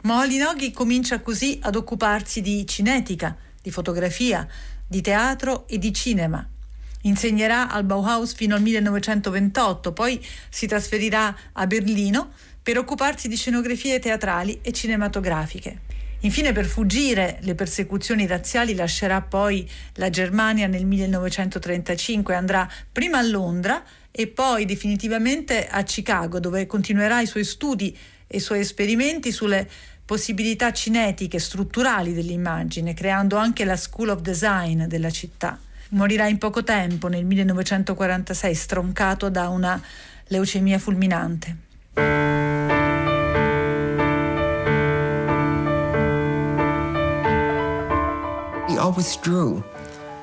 Moholy-Nagy 0.03 0.73
comincia 0.73 1.21
così 1.21 1.61
ad 1.63 1.77
occuparsi 1.77 2.41
di 2.41 2.67
cinetica, 2.67 3.37
di 3.63 3.71
fotografia, 3.71 4.47
di 4.89 5.01
teatro 5.01 5.69
e 5.69 5.79
di 5.79 5.93
cinema. 5.93 6.49
Insegnerà 7.05 7.69
al 7.71 7.85
Bauhaus 7.85 8.35
fino 8.35 8.55
al 8.55 8.63
1928, 8.63 9.93
poi 9.93 10.25
si 10.49 10.67
trasferirà 10.67 11.37
a 11.53 11.67
Berlino 11.67 12.33
per 12.63 12.79
occuparsi 12.79 13.29
di 13.29 13.37
scenografie 13.37 13.99
teatrali 13.99 14.59
e 14.63 14.73
cinematografiche. 14.73 15.81
Infine, 16.21 16.53
per 16.53 16.65
fuggire 16.65 17.39
le 17.43 17.55
persecuzioni 17.55 18.27
razziali, 18.27 18.75
lascerà 18.75 19.21
poi 19.21 19.69
la 19.97 20.09
Germania 20.09 20.67
nel 20.67 20.87
1935, 20.87 22.35
andrà 22.35 22.67
prima 22.91 23.19
a 23.19 23.23
Londra 23.23 23.85
e 24.11 24.27
poi 24.29 24.65
definitivamente 24.65 25.69
a 25.69 25.83
Chicago, 25.83 26.41
dove 26.41 26.67
continuerà 26.67 27.21
i 27.21 27.27
suoi 27.27 27.45
studi 27.45 27.95
e 28.27 28.39
i 28.39 28.41
suoi 28.41 28.61
esperimenti 28.61 29.31
sulle 29.33 29.69
possibilità 30.07 30.73
cinetiche 30.73 31.39
strutturali 31.39 32.15
dell'immagine, 32.15 32.95
creando 32.95 33.37
anche 33.37 33.67
la 33.67 33.77
School 33.77 34.09
of 34.09 34.23
Design 34.23 34.85
della 34.85 35.11
città. 35.11 35.59
Morirà 35.91 36.27
in 36.27 36.39
poco 36.39 36.65
tempo, 36.65 37.09
nel 37.09 37.25
1946, 37.25 38.55
stroncato 38.55 39.29
da 39.29 39.49
una 39.49 39.81
leucemia 40.29 40.79
fulminante. 40.79 41.57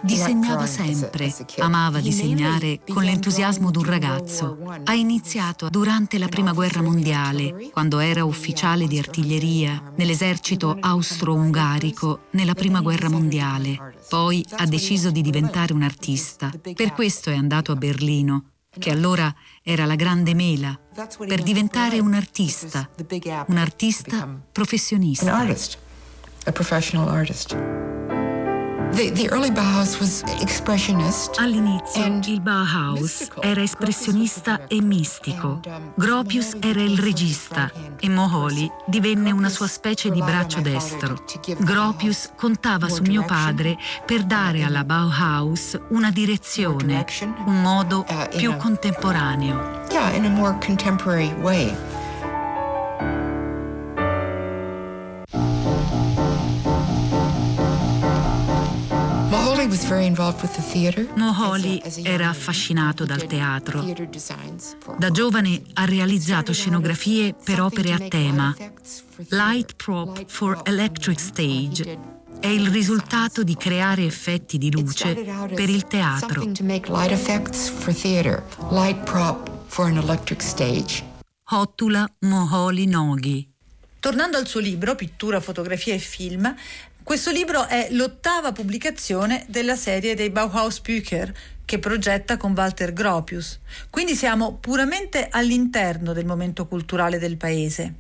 Disegnava 0.04 0.66
sempre, 0.66 1.34
amava 1.60 2.00
disegnare 2.00 2.80
con 2.88 3.04
l'entusiasmo 3.04 3.70
di 3.70 3.78
un 3.78 3.84
ragazzo. 3.84 4.58
Ha 4.84 4.94
iniziato 4.94 5.70
durante 5.70 6.18
la 6.18 6.28
Prima 6.28 6.54
Guerra 6.54 6.82
Mondiale, 6.82 7.70
quando 7.72 8.00
era 8.00 8.26
ufficiale 8.26 8.88
di 8.88 8.98
artiglieria 8.98 9.94
nell'esercito 9.96 10.76
austro-ungarico 10.80 12.28
nella 12.32 12.54
Prima 12.54 12.82
Guerra 12.82 13.10
Mondiale. 13.10 13.96
Poi 14.10 14.46
ha 14.58 14.66
deciso 14.66 15.12
di 15.12 15.22
diventare 15.22 15.74
un 15.74 15.84
artista. 15.84 16.52
Per 16.74 16.94
questo 16.94 17.30
è 17.30 17.36
andato 17.36 17.72
a 17.72 17.76
Berlino, 17.76 18.46
che 18.78 18.90
allora 18.90 19.34
era 19.62 19.86
la 19.86 19.96
grande 19.96 20.34
mela, 20.34 20.78
per 21.28 21.44
diventare 21.44 22.00
un 22.00 22.14
artista, 22.14 22.90
un 23.48 23.58
artista 23.58 24.40
professionista. 24.52 25.46
All'inizio 31.38 32.06
il 32.28 32.42
Bauhaus 32.42 33.28
era 33.40 33.62
espressionista 33.62 34.68
e 34.68 34.82
mistico. 34.82 35.60
Um, 35.66 35.94
Gropius 35.96 36.58
era 36.60 36.82
il 36.82 37.00
regista 37.00 37.72
e 38.00 38.10
Moholy 38.10 38.70
divenne 38.86 39.32
una 39.32 39.50
sua 39.50 39.68
specie 39.68 40.12
di 40.12 40.22
braccio 40.22 40.60
destro. 40.60 41.24
Gropius 41.60 42.32
contava 42.36 42.90
su 42.90 43.04
mio 43.04 43.24
padre 43.24 43.78
per 44.06 44.24
dare 44.24 44.64
alla 44.64 44.84
Bauhaus 44.84 45.80
una 45.90 46.12
direzione, 46.12 47.06
un 47.46 47.62
modo 47.62 48.06
uh, 48.08 48.36
più 48.36 48.56
contemporaneo. 48.58 49.86
Yeah, 49.90 50.14
in 50.16 50.26
a 50.26 50.30
more 50.30 50.58
contemporary 50.60 51.34
way. 51.42 51.74
Moholy 61.16 61.82
era 62.04 62.30
affascinato 62.30 63.06
dal 63.06 63.26
teatro. 63.26 63.84
Da 64.98 65.12
giovane 65.12 65.62
ha 65.74 65.86
realizzato 65.86 66.54
scenografie 66.54 67.34
per 67.34 67.62
opere 67.62 67.94
a 67.94 68.00
tema. 68.00 68.56
Light 69.30 69.76
Prop 69.76 70.24
for 70.28 70.62
Electric 70.64 71.20
Stage 71.20 71.98
è 72.40 72.48
il 72.48 72.68
risultato 72.70 73.44
di 73.44 73.56
creare 73.56 74.04
effetti 74.04 74.58
di 74.58 74.72
luce 74.72 75.14
per 75.14 75.70
il 75.70 75.86
teatro. 75.88 76.44
Hottula 81.54 82.10
Moholy 82.20 82.86
Noghi. 82.86 83.50
Tornando 84.02 84.38
al 84.38 84.48
suo 84.48 84.60
libro, 84.60 84.96
Pittura, 84.96 85.40
fotografia 85.40 85.94
e 85.94 86.00
film, 86.00 86.56
questo 87.04 87.32
libro 87.32 87.68
è 87.68 87.88
l'ottava 87.92 88.52
pubblicazione 88.52 89.46
della 89.48 89.76
serie 89.76 90.16
dei 90.16 90.30
Bauhaus 90.30 90.80
Bücher 90.82 91.34
che 91.66 91.80
progetta 91.80 92.38
con 92.38 92.54
Walter 92.56 92.94
Gropius. 92.94 93.60
Quindi 93.90 94.16
siamo 94.16 94.58
puramente 94.58 95.28
all'interno 95.30 96.14
del 96.14 96.26
momento 96.26 96.68
culturale 96.68 97.18
del 97.18 97.38
paese. 97.38 97.96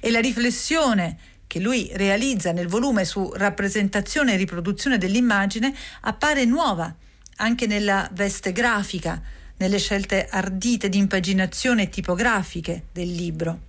E 0.00 0.10
la 0.10 0.20
riflessione 0.20 1.16
che 1.46 1.58
lui 1.58 1.90
realizza 1.94 2.52
nel 2.52 2.68
volume 2.68 3.04
su 3.04 3.32
rappresentazione 3.34 4.34
e 4.34 4.36
riproduzione 4.36 4.98
dell'immagine 4.98 5.74
appare 6.02 6.44
nuova 6.44 6.94
anche 7.36 7.66
nella 7.66 8.08
veste 8.12 8.52
grafica, 8.52 9.22
nelle 9.56 9.78
scelte 9.78 10.28
ardite 10.28 10.88
di 10.88 10.98
impaginazione 10.98 11.88
tipografiche 11.88 12.84
del 12.92 13.10
libro. 13.10 13.60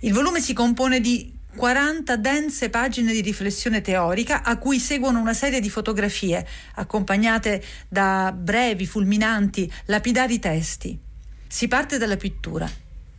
Il 0.00 0.12
volume 0.12 0.40
si 0.40 0.52
compone 0.52 1.00
di 1.00 1.40
40 1.54 2.16
dense 2.16 2.70
pagine 2.70 3.12
di 3.12 3.20
riflessione 3.20 3.82
teorica 3.82 4.42
a 4.42 4.56
cui 4.56 4.78
seguono 4.78 5.20
una 5.20 5.34
serie 5.34 5.60
di 5.60 5.68
fotografie 5.68 6.46
accompagnate 6.76 7.62
da 7.88 8.34
brevi, 8.34 8.86
fulminanti, 8.86 9.70
lapidari 9.86 10.38
testi. 10.38 10.98
Si 11.46 11.68
parte 11.68 11.98
dalla 11.98 12.16
pittura. 12.16 12.68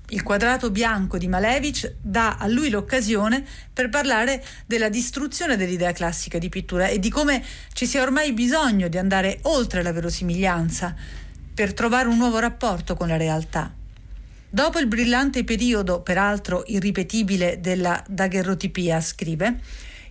Il 0.09 0.23
quadrato 0.23 0.71
bianco 0.71 1.17
di 1.17 1.27
Malevich 1.27 1.95
dà 2.01 2.37
a 2.37 2.47
lui 2.47 2.69
l'occasione 2.69 3.45
per 3.71 3.89
parlare 3.89 4.43
della 4.65 4.89
distruzione 4.89 5.55
dell'idea 5.55 5.91
classica 5.91 6.39
di 6.39 6.49
pittura 6.49 6.87
e 6.87 6.97
di 6.97 7.09
come 7.09 7.43
ci 7.73 7.85
sia 7.85 8.01
ormai 8.01 8.33
bisogno 8.33 8.87
di 8.87 8.97
andare 8.97 9.39
oltre 9.43 9.83
la 9.83 9.93
verosimiglianza 9.93 10.95
per 11.53 11.73
trovare 11.73 12.07
un 12.07 12.17
nuovo 12.17 12.39
rapporto 12.39 12.95
con 12.95 13.07
la 13.07 13.17
realtà. 13.17 13.81
Dopo 14.53 14.77
il 14.77 14.85
brillante 14.85 15.43
periodo, 15.43 16.01
peraltro 16.01 16.61
irripetibile, 16.67 17.59
della 17.59 18.03
daguerrotipia, 18.07 19.01
scrive, 19.01 19.59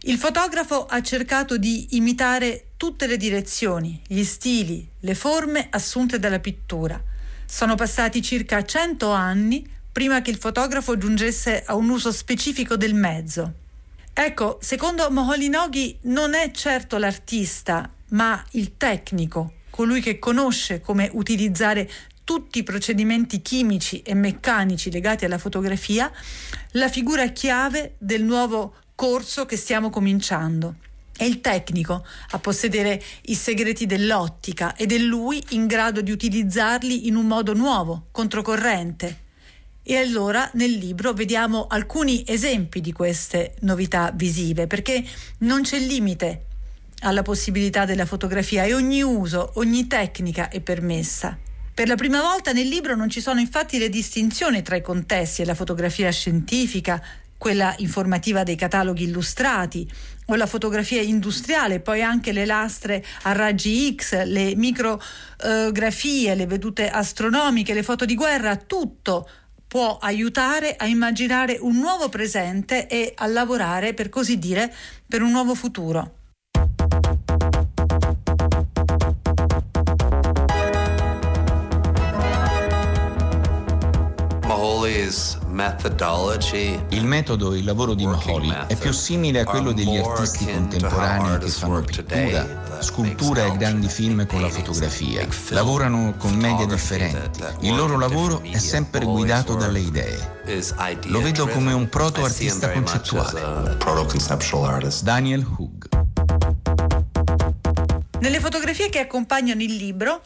il 0.01 0.19
fotografo 0.19 0.85
ha 0.85 1.01
cercato 1.01 1.57
di 1.57 1.87
imitare 1.91 2.71
tutte 2.77 3.07
le 3.07 3.17
direzioni, 3.17 4.03
gli 4.05 4.25
stili, 4.25 4.85
le 4.99 5.15
forme 5.15 5.69
assunte 5.71 6.19
dalla 6.19 6.41
pittura. 6.41 7.01
Sono 7.47 7.77
passati 7.77 8.21
circa 8.21 8.65
cento 8.65 9.13
anni 9.13 9.65
prima 9.93 10.23
che 10.23 10.31
il 10.33 10.39
fotografo 10.39 10.99
giungesse 10.99 11.63
a 11.65 11.77
un 11.77 11.89
uso 11.89 12.11
specifico 12.11 12.77
del 12.77 12.95
mezzo. 12.95 13.53
Ecco, 14.13 14.59
secondo 14.61 15.09
Moholy-Nagy 15.09 15.99
non 16.03 16.35
è 16.35 16.51
certo 16.51 16.99
l'artista, 16.99 17.89
ma 18.09 18.45
il 18.51 18.77
tecnico, 18.77 19.53
colui 19.71 20.01
che 20.01 20.19
conosce 20.19 20.81
come 20.81 21.09
utilizzare 21.13 21.89
tutti 22.33 22.61
i 22.61 22.62
procedimenti 22.62 23.42
chimici 23.42 24.01
e 24.01 24.14
meccanici 24.14 24.90
legati 24.90 25.27
alla 25.27 25.37
fotografia, 25.37 26.11
la 26.71 26.88
figura 26.88 27.27
chiave 27.27 27.97
del 27.99 28.25
nuovo 28.25 28.77
corso 28.95 29.45
che 29.45 29.59
stiamo 29.59 29.90
cominciando. 29.90 30.77
È 31.14 31.25
il 31.25 31.42
tecnico 31.42 32.03
a 32.31 32.38
possedere 32.38 33.03
i 33.27 33.35
segreti 33.35 33.85
dell'ottica 33.85 34.75
ed 34.77 34.92
è 34.92 34.97
lui 34.97 35.45
in 35.51 35.66
grado 35.66 36.01
di 36.01 36.11
utilizzarli 36.11 37.07
in 37.07 37.16
un 37.16 37.27
modo 37.27 37.53
nuovo, 37.53 38.07
controcorrente. 38.11 39.18
E 39.83 39.97
allora 39.99 40.51
nel 40.55 40.71
libro 40.71 41.12
vediamo 41.12 41.66
alcuni 41.68 42.25
esempi 42.27 42.81
di 42.81 42.92
queste 42.92 43.57
novità 43.61 44.11
visive, 44.14 44.66
perché 44.66 45.05
non 45.40 45.61
c'è 45.61 45.79
limite 45.79 46.47
alla 47.01 47.21
possibilità 47.21 47.85
della 47.85 48.07
fotografia 48.07 48.64
e 48.64 48.73
ogni 48.73 49.03
uso, 49.03 49.51
ogni 49.57 49.87
tecnica 49.87 50.49
è 50.49 50.62
permessa. 50.62 51.38
Per 51.75 51.89
la 51.89 51.95
prima 51.95 52.21
volta 52.21 52.53
nel 52.53 52.69
libro 52.69 52.95
non 52.95 53.09
ci 53.09 53.23
sono 53.23 53.41
infatti 53.41 53.79
le 53.79 53.89
distinzioni 53.89 54.61
tra 54.61 54.77
i 54.77 54.83
contesti 54.83 55.41
e 55.41 55.47
la 55.47 55.55
fotografia 55.55 56.11
scientifica, 56.11 57.03
quella 57.39 57.75
informativa 57.79 58.43
dei 58.43 58.57
cataloghi 58.57 59.05
illustrati 59.05 59.91
o 60.27 60.35
la 60.35 60.45
fotografia 60.45 61.01
industriale, 61.01 61.81
poi 61.81 62.03
anche 62.03 62.33
le 62.33 62.45
lastre 62.45 63.03
a 63.23 63.33
raggi 63.33 63.95
X, 63.97 64.23
le 64.25 64.55
micrografie, 64.55 66.35
le 66.35 66.47
vedute 66.47 66.91
astronomiche, 66.91 67.73
le 67.73 67.83
foto 67.83 68.05
di 68.05 68.15
guerra, 68.15 68.55
tutto 68.57 69.27
può 69.67 69.97
aiutare 69.97 70.77
a 70.77 70.85
immaginare 70.85 71.57
un 71.59 71.79
nuovo 71.79 72.11
presente 72.11 72.87
e 72.87 73.15
a 73.17 73.27
lavorare, 73.27 73.95
per 73.95 74.11
così 74.11 74.39
dire, 74.39 74.71
per 75.09 75.23
un 75.23 75.31
nuovo 75.31 75.55
futuro. 75.55 76.17
Il 86.88 87.05
metodo 87.05 87.53
e 87.53 87.59
il 87.59 87.64
lavoro 87.64 87.92
di 87.94 88.07
Moholy 88.07 88.51
è 88.66 88.77
più 88.77 88.92
simile 88.92 89.40
a 89.40 89.44
quello 89.44 89.72
degli 89.72 89.96
artisti 89.98 90.46
contemporanei 90.46 91.38
che 91.38 91.48
fanno 91.48 91.83
pittura, 91.83 92.81
scultura 92.81 93.44
e 93.44 93.57
grandi 93.57 93.88
film 93.88 94.27
con 94.27 94.40
la 94.40 94.48
fotografia. 94.48 95.27
Lavorano 95.51 96.14
con 96.16 96.35
medie 96.35 96.66
differenti. 96.66 97.42
Il 97.61 97.75
loro 97.75 97.98
lavoro 97.98 98.40
è 98.42 98.59
sempre 98.59 99.05
guidato 99.05 99.55
dalle 99.55 99.81
idee. 99.81 100.40
Lo 101.05 101.20
vedo 101.20 101.46
come 101.46 101.72
un 101.72 101.88
proto-artista 101.88 102.70
concettuale. 102.70 103.77
Daniel 105.03 105.46
Hug. 105.59 105.88
Nelle 108.20 108.40
fotografie 108.40 108.88
che 108.88 109.01
accompagnano 109.01 109.61
il 109.62 109.75
libro 109.75 110.20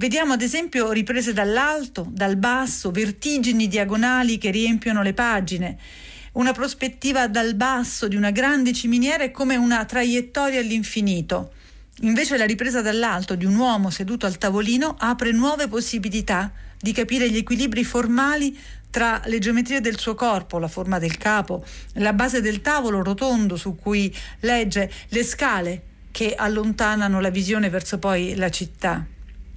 Vediamo 0.00 0.32
ad 0.32 0.40
esempio 0.40 0.92
riprese 0.92 1.34
dall'alto, 1.34 2.06
dal 2.10 2.36
basso, 2.36 2.90
vertigini 2.90 3.68
diagonali 3.68 4.38
che 4.38 4.50
riempiono 4.50 5.02
le 5.02 5.12
pagine. 5.12 5.76
Una 6.32 6.52
prospettiva 6.52 7.28
dal 7.28 7.54
basso 7.54 8.08
di 8.08 8.16
una 8.16 8.30
grande 8.30 8.72
ciminiera 8.72 9.24
è 9.24 9.30
come 9.30 9.56
una 9.56 9.84
traiettoria 9.84 10.58
all'infinito. 10.58 11.52
Invece 12.00 12.38
la 12.38 12.46
ripresa 12.46 12.80
dall'alto 12.80 13.34
di 13.34 13.44
un 13.44 13.54
uomo 13.56 13.90
seduto 13.90 14.24
al 14.24 14.38
tavolino 14.38 14.96
apre 14.98 15.32
nuove 15.32 15.68
possibilità 15.68 16.50
di 16.80 16.92
capire 16.92 17.28
gli 17.28 17.36
equilibri 17.36 17.84
formali 17.84 18.58
tra 18.88 19.20
le 19.26 19.38
geometrie 19.38 19.82
del 19.82 19.98
suo 19.98 20.14
corpo, 20.14 20.58
la 20.58 20.68
forma 20.68 20.98
del 20.98 21.18
capo, 21.18 21.62
la 21.96 22.14
base 22.14 22.40
del 22.40 22.62
tavolo 22.62 23.02
rotondo 23.02 23.56
su 23.56 23.76
cui 23.76 24.10
legge, 24.40 24.90
le 25.08 25.24
scale 25.24 25.82
che 26.10 26.34
allontanano 26.34 27.20
la 27.20 27.28
visione 27.28 27.68
verso 27.68 27.98
poi 27.98 28.34
la 28.34 28.48
città. 28.48 29.06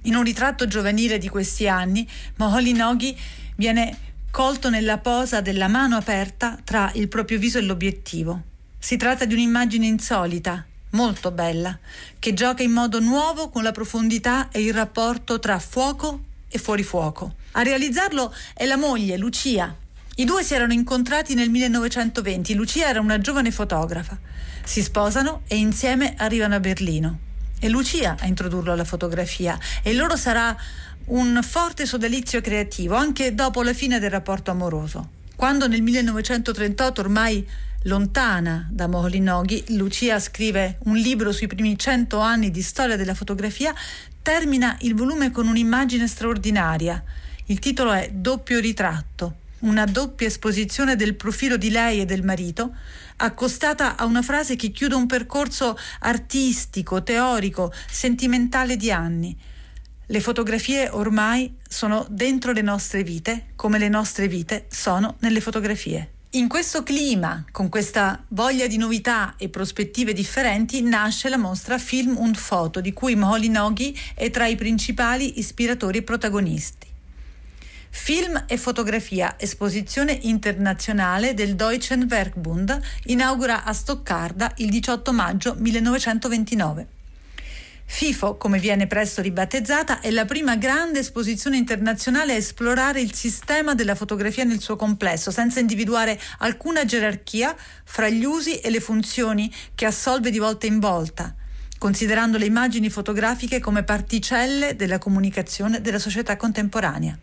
In 0.06 0.16
un 0.16 0.22
ritratto 0.22 0.66
giovanile 0.66 1.16
di 1.16 1.28
questi 1.28 1.66
anni, 1.66 2.06
Moholy 2.36 2.72
Noghi 2.72 3.18
viene 3.56 3.96
colto 4.30 4.68
nella 4.68 4.98
posa 4.98 5.40
della 5.40 5.66
mano 5.68 5.96
aperta 5.96 6.58
tra 6.62 6.90
il 6.94 7.08
proprio 7.08 7.38
viso 7.38 7.56
e 7.56 7.62
l'obiettivo. 7.62 8.42
Si 8.78 8.96
tratta 8.96 9.24
di 9.24 9.32
un'immagine 9.32 9.86
insolita, 9.86 10.62
molto 10.90 11.30
bella, 11.30 11.78
che 12.18 12.34
gioca 12.34 12.62
in 12.62 12.72
modo 12.72 13.00
nuovo 13.00 13.48
con 13.48 13.62
la 13.62 13.72
profondità 13.72 14.50
e 14.50 14.62
il 14.62 14.74
rapporto 14.74 15.38
tra 15.38 15.58
fuoco 15.58 16.20
e 16.48 16.58
fuorifuoco. 16.58 17.36
A 17.52 17.62
realizzarlo 17.62 18.34
è 18.52 18.66
la 18.66 18.76
moglie, 18.76 19.16
Lucia. 19.16 19.74
I 20.16 20.24
due 20.26 20.44
si 20.44 20.52
erano 20.52 20.74
incontrati 20.74 21.34
nel 21.34 21.48
1920. 21.48 22.52
Lucia 22.54 22.88
era 22.88 23.00
una 23.00 23.18
giovane 23.18 23.50
fotografa. 23.50 24.18
Si 24.62 24.82
sposano 24.82 25.42
e 25.46 25.56
insieme 25.56 26.14
arrivano 26.18 26.56
a 26.56 26.60
Berlino. 26.60 27.18
È 27.64 27.68
Lucia 27.70 28.16
a 28.20 28.26
introdurlo 28.26 28.72
alla 28.72 28.84
fotografia 28.84 29.58
e 29.82 29.92
il 29.92 29.96
loro 29.96 30.16
sarà 30.16 30.54
un 31.06 31.40
forte 31.42 31.86
sodalizio 31.86 32.42
creativo 32.42 32.94
anche 32.94 33.34
dopo 33.34 33.62
la 33.62 33.72
fine 33.72 33.98
del 33.98 34.10
rapporto 34.10 34.50
amoroso. 34.50 35.08
Quando 35.34 35.66
nel 35.66 35.80
1938, 35.80 37.00
ormai 37.00 37.48
lontana 37.84 38.68
da 38.70 38.86
Moholy-Nagy, 38.86 39.76
Lucia 39.78 40.20
scrive 40.20 40.76
un 40.80 40.96
libro 40.96 41.32
sui 41.32 41.46
primi 41.46 41.78
cento 41.78 42.18
anni 42.18 42.50
di 42.50 42.60
storia 42.60 42.96
della 42.96 43.14
fotografia, 43.14 43.72
termina 44.20 44.76
il 44.80 44.94
volume 44.94 45.30
con 45.30 45.46
un'immagine 45.46 46.06
straordinaria. 46.06 47.02
Il 47.46 47.60
titolo 47.60 47.92
è 47.92 48.10
Doppio 48.12 48.60
ritratto, 48.60 49.36
una 49.60 49.86
doppia 49.86 50.26
esposizione 50.26 50.96
del 50.96 51.14
profilo 51.14 51.56
di 51.56 51.70
lei 51.70 52.02
e 52.02 52.04
del 52.04 52.24
marito, 52.24 52.74
accostata 53.16 53.96
a 53.96 54.04
una 54.04 54.22
frase 54.22 54.56
che 54.56 54.70
chiude 54.70 54.94
un 54.94 55.06
percorso 55.06 55.76
artistico, 56.00 57.02
teorico, 57.02 57.72
sentimentale 57.88 58.76
di 58.76 58.90
anni. 58.90 59.36
Le 60.06 60.20
fotografie 60.20 60.88
ormai 60.90 61.54
sono 61.68 62.06
dentro 62.08 62.52
le 62.52 62.62
nostre 62.62 63.02
vite, 63.02 63.46
come 63.56 63.78
le 63.78 63.88
nostre 63.88 64.28
vite 64.28 64.66
sono 64.68 65.16
nelle 65.20 65.40
fotografie. 65.40 66.10
In 66.34 66.48
questo 66.48 66.82
clima, 66.82 67.44
con 67.52 67.68
questa 67.68 68.22
voglia 68.28 68.66
di 68.66 68.76
novità 68.76 69.34
e 69.38 69.48
prospettive 69.48 70.12
differenti, 70.12 70.82
nasce 70.82 71.28
la 71.28 71.38
mostra 71.38 71.78
Film 71.78 72.16
und 72.16 72.36
Foto, 72.36 72.80
di 72.80 72.92
cui 72.92 73.14
Moholy 73.14 73.48
Noghi 73.48 73.96
è 74.14 74.30
tra 74.30 74.46
i 74.46 74.56
principali 74.56 75.38
ispiratori 75.38 75.98
e 75.98 76.02
protagonisti. 76.02 76.93
Film 77.96 78.44
e 78.48 78.58
fotografia, 78.58 79.36
esposizione 79.38 80.18
internazionale 80.22 81.32
del 81.32 81.54
Deutschen 81.54 82.06
Werkbund, 82.10 82.78
inaugura 83.04 83.62
a 83.64 83.72
Stoccarda 83.72 84.52
il 84.56 84.68
18 84.68 85.12
maggio 85.12 85.54
1929. 85.56 86.86
FIFO, 87.86 88.36
come 88.36 88.58
viene 88.58 88.88
presto 88.88 89.22
ribattezzata, 89.22 90.00
è 90.00 90.10
la 90.10 90.26
prima 90.26 90.56
grande 90.56 90.98
esposizione 90.98 91.56
internazionale 91.56 92.34
a 92.34 92.36
esplorare 92.36 93.00
il 93.00 93.14
sistema 93.14 93.74
della 93.74 93.94
fotografia 93.94 94.44
nel 94.44 94.60
suo 94.60 94.76
complesso, 94.76 95.30
senza 95.30 95.60
individuare 95.60 96.20
alcuna 96.38 96.84
gerarchia 96.84 97.56
fra 97.84 98.08
gli 98.10 98.24
usi 98.24 98.58
e 98.58 98.68
le 98.70 98.80
funzioni 98.80 99.50
che 99.74 99.86
assolve 99.86 100.30
di 100.30 100.38
volta 100.38 100.66
in 100.66 100.80
volta, 100.80 101.32
considerando 101.78 102.38
le 102.38 102.46
immagini 102.46 102.90
fotografiche 102.90 103.60
come 103.60 103.82
particelle 103.82 104.76
della 104.76 104.98
comunicazione 104.98 105.80
della 105.80 106.00
società 106.00 106.36
contemporanea. 106.36 107.16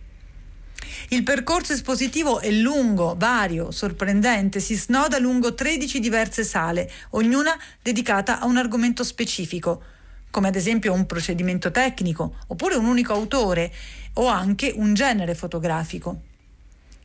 Il 1.09 1.23
percorso 1.23 1.73
espositivo 1.73 2.39
è 2.39 2.49
lungo, 2.51 3.15
vario, 3.17 3.71
sorprendente, 3.71 4.59
si 4.59 4.75
snoda 4.75 5.19
lungo 5.19 5.53
13 5.53 5.99
diverse 5.99 6.43
sale, 6.43 6.89
ognuna 7.11 7.57
dedicata 7.81 8.39
a 8.39 8.45
un 8.45 8.57
argomento 8.57 9.03
specifico, 9.03 9.81
come 10.29 10.47
ad 10.47 10.55
esempio 10.55 10.93
un 10.93 11.05
procedimento 11.05 11.71
tecnico, 11.71 12.35
oppure 12.47 12.75
un 12.75 12.85
unico 12.85 13.13
autore 13.13 13.71
o 14.13 14.27
anche 14.27 14.73
un 14.75 14.93
genere 14.93 15.35
fotografico. 15.35 16.21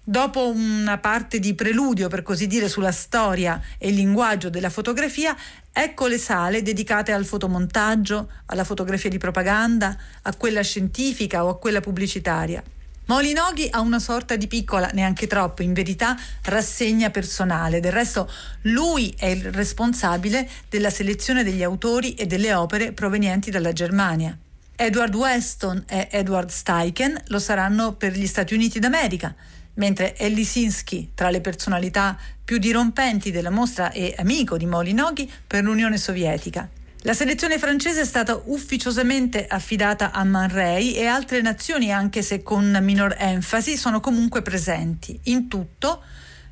Dopo 0.08 0.48
una 0.48 0.98
parte 0.98 1.40
di 1.40 1.54
preludio, 1.54 2.06
per 2.06 2.22
così 2.22 2.46
dire, 2.46 2.68
sulla 2.68 2.92
storia 2.92 3.60
e 3.76 3.88
il 3.88 3.96
linguaggio 3.96 4.48
della 4.50 4.70
fotografia, 4.70 5.36
ecco 5.72 6.06
le 6.06 6.18
sale 6.18 6.62
dedicate 6.62 7.10
al 7.10 7.24
fotomontaggio, 7.24 8.30
alla 8.46 8.62
fotografia 8.62 9.10
di 9.10 9.18
propaganda, 9.18 9.98
a 10.22 10.34
quella 10.36 10.62
scientifica 10.62 11.44
o 11.44 11.48
a 11.48 11.58
quella 11.58 11.80
pubblicitaria. 11.80 12.62
Molinoghi 13.06 13.68
ha 13.70 13.80
una 13.80 14.00
sorta 14.00 14.34
di 14.34 14.48
piccola, 14.48 14.90
neanche 14.92 15.28
troppo, 15.28 15.62
in 15.62 15.72
verità, 15.72 16.18
rassegna 16.42 17.10
personale. 17.10 17.78
Del 17.78 17.92
resto, 17.92 18.28
lui 18.62 19.14
è 19.16 19.26
il 19.26 19.52
responsabile 19.52 20.48
della 20.68 20.90
selezione 20.90 21.44
degli 21.44 21.62
autori 21.62 22.14
e 22.14 22.26
delle 22.26 22.52
opere 22.52 22.90
provenienti 22.90 23.52
dalla 23.52 23.72
Germania. 23.72 24.36
Edward 24.74 25.14
Weston 25.14 25.84
e 25.88 26.08
Edward 26.10 26.50
Steichen 26.50 27.22
lo 27.28 27.38
saranno 27.38 27.92
per 27.92 28.12
gli 28.12 28.26
Stati 28.26 28.54
Uniti 28.54 28.80
d'America, 28.80 29.32
mentre 29.74 30.16
Ellie 30.16 30.44
Sinsky, 30.44 31.12
tra 31.14 31.30
le 31.30 31.40
personalità 31.40 32.18
più 32.44 32.58
dirompenti 32.58 33.30
della 33.30 33.50
mostra 33.50 33.92
e 33.92 34.16
amico 34.18 34.56
di 34.56 34.66
Molinoghi, 34.66 35.30
per 35.46 35.62
l'Unione 35.62 35.96
Sovietica. 35.96 36.68
La 37.02 37.14
selezione 37.14 37.58
francese 37.58 38.00
è 38.00 38.04
stata 38.04 38.40
ufficiosamente 38.46 39.46
affidata 39.46 40.10
a 40.10 40.24
Man 40.24 40.48
Ray 40.48 40.92
e 40.92 41.06
altre 41.06 41.40
nazioni, 41.40 41.92
anche 41.92 42.22
se 42.22 42.42
con 42.42 42.76
minor 42.82 43.14
enfasi, 43.16 43.76
sono 43.76 44.00
comunque 44.00 44.42
presenti. 44.42 45.18
In 45.24 45.46
tutto 45.46 46.02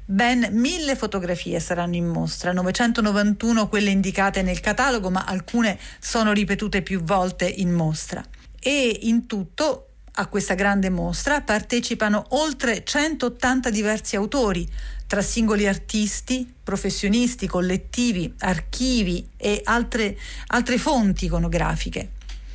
ben 0.05 0.49
mille 0.53 0.97
fotografie 0.97 1.59
saranno 1.59 1.97
in 1.97 2.07
mostra, 2.07 2.53
991 2.53 3.69
quelle 3.69 3.91
indicate 3.91 4.43
nel 4.43 4.61
catalogo, 4.61 5.11
ma 5.11 5.25
alcune 5.25 5.79
sono 5.99 6.33
ripetute 6.33 6.83
più 6.83 7.03
volte 7.03 7.49
in 7.49 7.73
mostra. 7.73 8.23
E 8.61 9.01
in 9.03 9.27
tutto 9.27 9.94
a 10.17 10.27
questa 10.27 10.55
grande 10.55 10.91
mostra 10.91 11.41
partecipano 11.41 12.27
oltre 12.31 12.85
180 12.85 13.71
diversi 13.71 14.15
autori, 14.17 14.69
tra 15.07 15.23
singoli 15.23 15.67
artisti, 15.67 16.53
professionisti, 16.63 17.47
collettivi, 17.47 18.33
archivi 18.39 19.27
e 19.37 19.61
altre, 19.65 20.17
altre 20.49 20.79
fonti 20.79 21.25
iconografiche. 21.25 22.11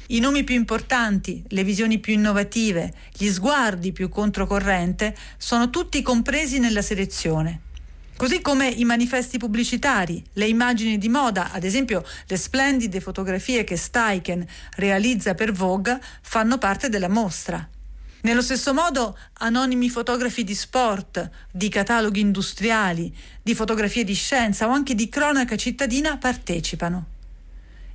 I 0.08 0.19
nomi 0.19 0.43
più 0.43 0.56
importanti, 0.56 1.43
le 1.50 1.63
visioni 1.63 2.00
più 2.00 2.13
innovative, 2.13 2.93
gli 3.15 3.30
sguardi 3.30 3.91
più 3.91 4.10
controcorrente 4.10 5.15
sono 5.38 5.69
tutti 5.69 6.02
compresi 6.02 6.60
nella 6.60 6.82
selezione. 6.82 7.67
Così 8.19 8.41
come 8.41 8.67
i 8.67 8.84
manifesti 8.84 9.38
pubblicitari, 9.38 10.21
le 10.34 10.45
immagini 10.45 10.97
di 10.97 11.08
moda, 11.08 11.53
ad 11.53 11.63
esempio 11.63 12.03
le 12.27 12.36
splendide 12.36 12.99
fotografie 12.99 13.63
che 13.63 13.77
Steichen 13.77 14.45
realizza 14.75 15.36
per 15.36 15.53
Vogue, 15.53 15.97
fanno 16.21 16.58
parte 16.58 16.89
della 16.89 17.08
mostra. 17.08 17.65
Nello 18.23 18.41
stesso 18.41 18.73
modo, 18.73 19.17
anonimi 19.36 19.89
fotografi 19.89 20.43
di 20.43 20.53
sport, 20.53 21.29
di 21.49 21.69
cataloghi 21.69 22.19
industriali, 22.19 23.15
di 23.41 23.55
fotografie 23.55 24.03
di 24.03 24.15
scienza 24.15 24.67
o 24.67 24.71
anche 24.71 24.95
di 24.95 25.08
cronaca 25.08 25.55
cittadina 25.55 26.17
partecipano. 26.17 27.05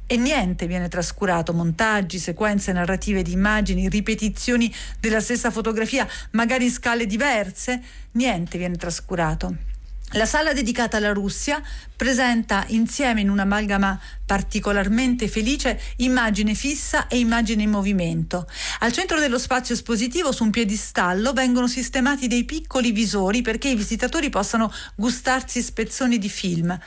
E 0.06 0.16
niente 0.16 0.66
viene 0.66 0.88
trascurato, 0.88 1.52
montaggi, 1.52 2.18
sequenze 2.18 2.72
narrative 2.72 3.20
di 3.20 3.32
immagini, 3.32 3.90
ripetizioni 3.90 4.74
della 4.98 5.20
stessa 5.20 5.50
fotografia, 5.50 6.08
magari 6.30 6.64
in 6.64 6.72
scale 6.72 7.04
diverse, 7.04 7.82
niente 8.12 8.56
viene 8.56 8.76
trascurato. 8.76 9.72
La 10.14 10.26
sala 10.26 10.52
dedicata 10.52 10.98
alla 10.98 11.12
Russia 11.12 11.60
presenta 11.96 12.64
insieme 12.68 13.20
in 13.20 13.30
un'amalgama 13.30 14.00
particolarmente 14.24 15.26
felice 15.26 15.80
immagine 15.96 16.54
fissa 16.54 17.08
e 17.08 17.18
immagine 17.18 17.64
in 17.64 17.70
movimento. 17.70 18.48
Al 18.80 18.92
centro 18.92 19.18
dello 19.18 19.40
spazio 19.40 19.74
espositivo, 19.74 20.30
su 20.30 20.44
un 20.44 20.50
piedistallo, 20.50 21.32
vengono 21.32 21.66
sistemati 21.66 22.28
dei 22.28 22.44
piccoli 22.44 22.92
visori 22.92 23.42
perché 23.42 23.70
i 23.70 23.74
visitatori 23.74 24.30
possano 24.30 24.72
gustarsi 24.94 25.60
spezzoni 25.60 26.16
di 26.18 26.28
film. 26.28 26.78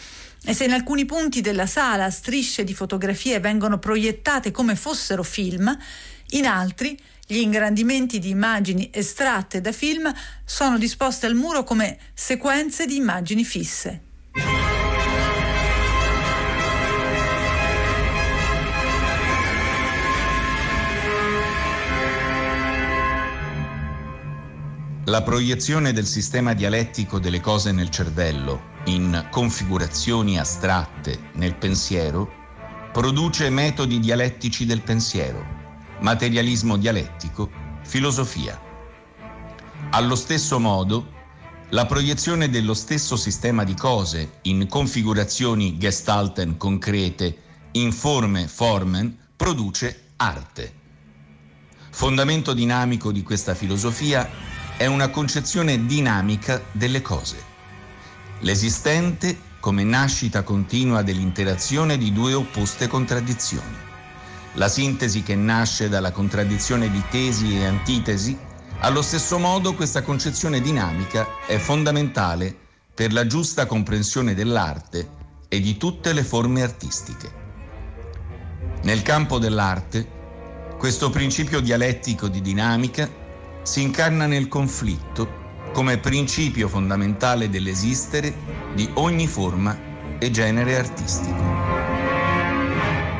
E 0.46 0.54
se 0.54 0.64
in 0.64 0.72
alcuni 0.72 1.04
punti 1.04 1.42
della 1.42 1.66
sala 1.66 2.10
strisce 2.10 2.64
di 2.64 2.74
fotografie 2.74 3.42
vengono 3.42 3.78
proiettate 3.78 4.52
come 4.52 4.78
fossero 4.78 5.24
film, 5.24 5.78
in 6.32 6.46
altri 6.46 6.98
gli 7.30 7.40
ingrandimenti 7.40 8.20
di 8.20 8.30
immagini 8.30 8.90
estratte 8.90 9.60
da 9.60 9.74
film 9.74 10.10
sono 10.46 10.78
disposte 10.78 11.26
al 11.26 11.36
muro 11.36 11.66
come 11.66 11.98
sequenze 12.14 12.86
di 12.86 12.96
immagini 12.96 13.44
fisse. 13.44 14.02
La 25.04 25.22
proiezione 25.22 25.92
del 25.92 26.06
sistema 26.06 26.54
dialettico 26.54 27.20
delle 27.20 27.42
cose 27.42 27.74
nel 27.74 27.90
cervello 27.90 28.76
in 28.86 29.28
configurazioni 29.30 30.40
astratte 30.40 31.32
nel 31.34 31.56
pensiero 31.56 32.32
produce 32.94 33.50
metodi 33.50 34.00
dialettici 34.00 34.66
del 34.66 34.82
pensiero 34.82 35.57
materialismo 36.00 36.78
dialettico, 36.78 37.50
filosofia. 37.82 38.60
Allo 39.92 40.16
stesso 40.16 40.60
modo, 40.60 41.16
la 41.70 41.86
proiezione 41.86 42.50
dello 42.50 42.74
stesso 42.74 43.16
sistema 43.16 43.64
di 43.64 43.74
cose 43.74 44.40
in 44.44 44.68
configurazioni 44.68 45.78
gestalten 45.78 46.58
concrete, 46.58 47.38
in 47.72 47.92
forme 47.92 48.48
formen, 48.48 49.18
produce 49.36 50.12
arte. 50.18 50.74
Fondamento 51.90 52.54
dinamico 52.54 53.12
di 53.12 53.24
questa 53.24 53.56
filosofia 53.56 54.30
è 54.78 54.86
una 54.86 55.10
concezione 55.10 55.86
dinamica 55.86 56.62
delle 56.72 57.02
cose. 57.02 57.44
L'esistente 58.42 59.46
come 59.60 59.84
nascita 59.84 60.44
continua 60.44 61.02
dell'interazione 61.02 61.98
di 61.98 62.14
due 62.14 62.34
opposte 62.34 62.88
contraddizioni 62.88 63.87
la 64.58 64.68
sintesi 64.68 65.22
che 65.22 65.36
nasce 65.36 65.88
dalla 65.88 66.12
contraddizione 66.12 66.90
di 66.90 67.04
tesi 67.10 67.60
e 67.60 67.66
antitesi, 67.66 68.38
allo 68.80 69.02
stesso 69.02 69.38
modo 69.38 69.76
questa 69.76 70.02
concezione 70.02 70.62
dinamica 70.62 71.28
è 71.46 71.58
fondamentale 71.58 72.56
per 72.94 73.14
la 73.14 73.28
giusta 73.28 73.68
comprensione 73.68 74.34
dell'arte 74.34 75.16
e 75.48 75.60
di 75.60 75.78
tutte 75.78 76.12
le 76.12 76.24
forme 76.24 76.64
artistiche. 76.64 77.46
Nel 78.82 79.04
campo 79.04 79.38
dell'arte, 79.38 80.16
questo 80.78 81.12
principio 81.12 81.60
dialettico 81.60 82.28
di 82.28 82.42
dinamica 82.42 83.08
si 83.62 83.82
incarna 83.82 84.26
nel 84.26 84.48
conflitto 84.48 85.46
come 85.72 86.00
principio 86.00 86.68
fondamentale 86.68 87.50
dell'esistere 87.50 88.34
di 88.74 88.90
ogni 88.96 89.28
forma 89.28 90.18
e 90.18 90.32
genere 90.32 90.78
artistico. 90.78 91.77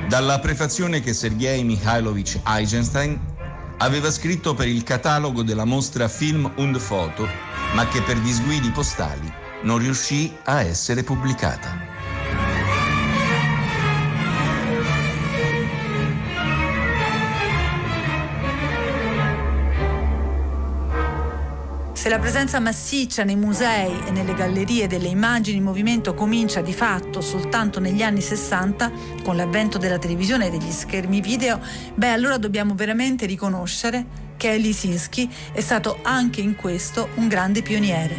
Dalla 0.08 0.40
prefazione 0.40 1.02
che 1.02 1.14
Sergei 1.14 1.66
Mikhailovich 1.66 2.40
Eisenstein 2.46 3.20
aveva 3.80 4.10
scritto 4.10 4.54
per 4.54 4.70
il 4.70 4.84
catalogo 4.84 5.44
della 5.44 5.66
mostra 5.66 6.08
Film 6.08 6.50
und 6.56 6.78
Foto, 6.80 7.30
ma 7.74 7.86
che 7.90 8.02
per 8.02 8.18
disguidi 8.22 8.72
postali 8.72 9.30
non 9.64 9.80
riuscì 9.80 10.34
a 10.46 10.62
essere 10.62 11.04
pubblicata. 11.04 11.87
Se 22.08 22.14
la 22.14 22.20
presenza 22.20 22.62
massiccia 22.62 23.26
nei 23.26 23.36
musei 23.36 23.94
e 24.06 24.12
nelle 24.12 24.34
gallerie 24.34 24.88
delle 24.88 25.10
immagini 25.10 25.58
in 25.58 25.64
movimento 25.64 26.14
comincia 26.14 26.62
di 26.62 26.72
fatto 26.72 27.20
soltanto 27.20 27.82
negli 27.82 28.02
anni 28.02 28.22
60, 28.22 28.92
con 29.26 29.36
l'avvento 29.36 29.78
della 29.78 29.98
televisione 29.98 30.48
e 30.48 30.50
degli 30.50 30.72
schermi 30.72 31.20
video, 31.20 31.60
beh 31.96 32.12
allora 32.12 32.38
dobbiamo 32.38 32.76
veramente 32.76 33.26
riconoscere 33.26 34.06
che 34.38 34.56
Lisinski 34.56 35.30
è 35.52 35.60
stato 35.60 36.00
anche 36.02 36.40
in 36.40 36.56
questo 36.56 37.10
un 37.16 37.28
grande 37.28 37.62
pioniere. 37.62 38.16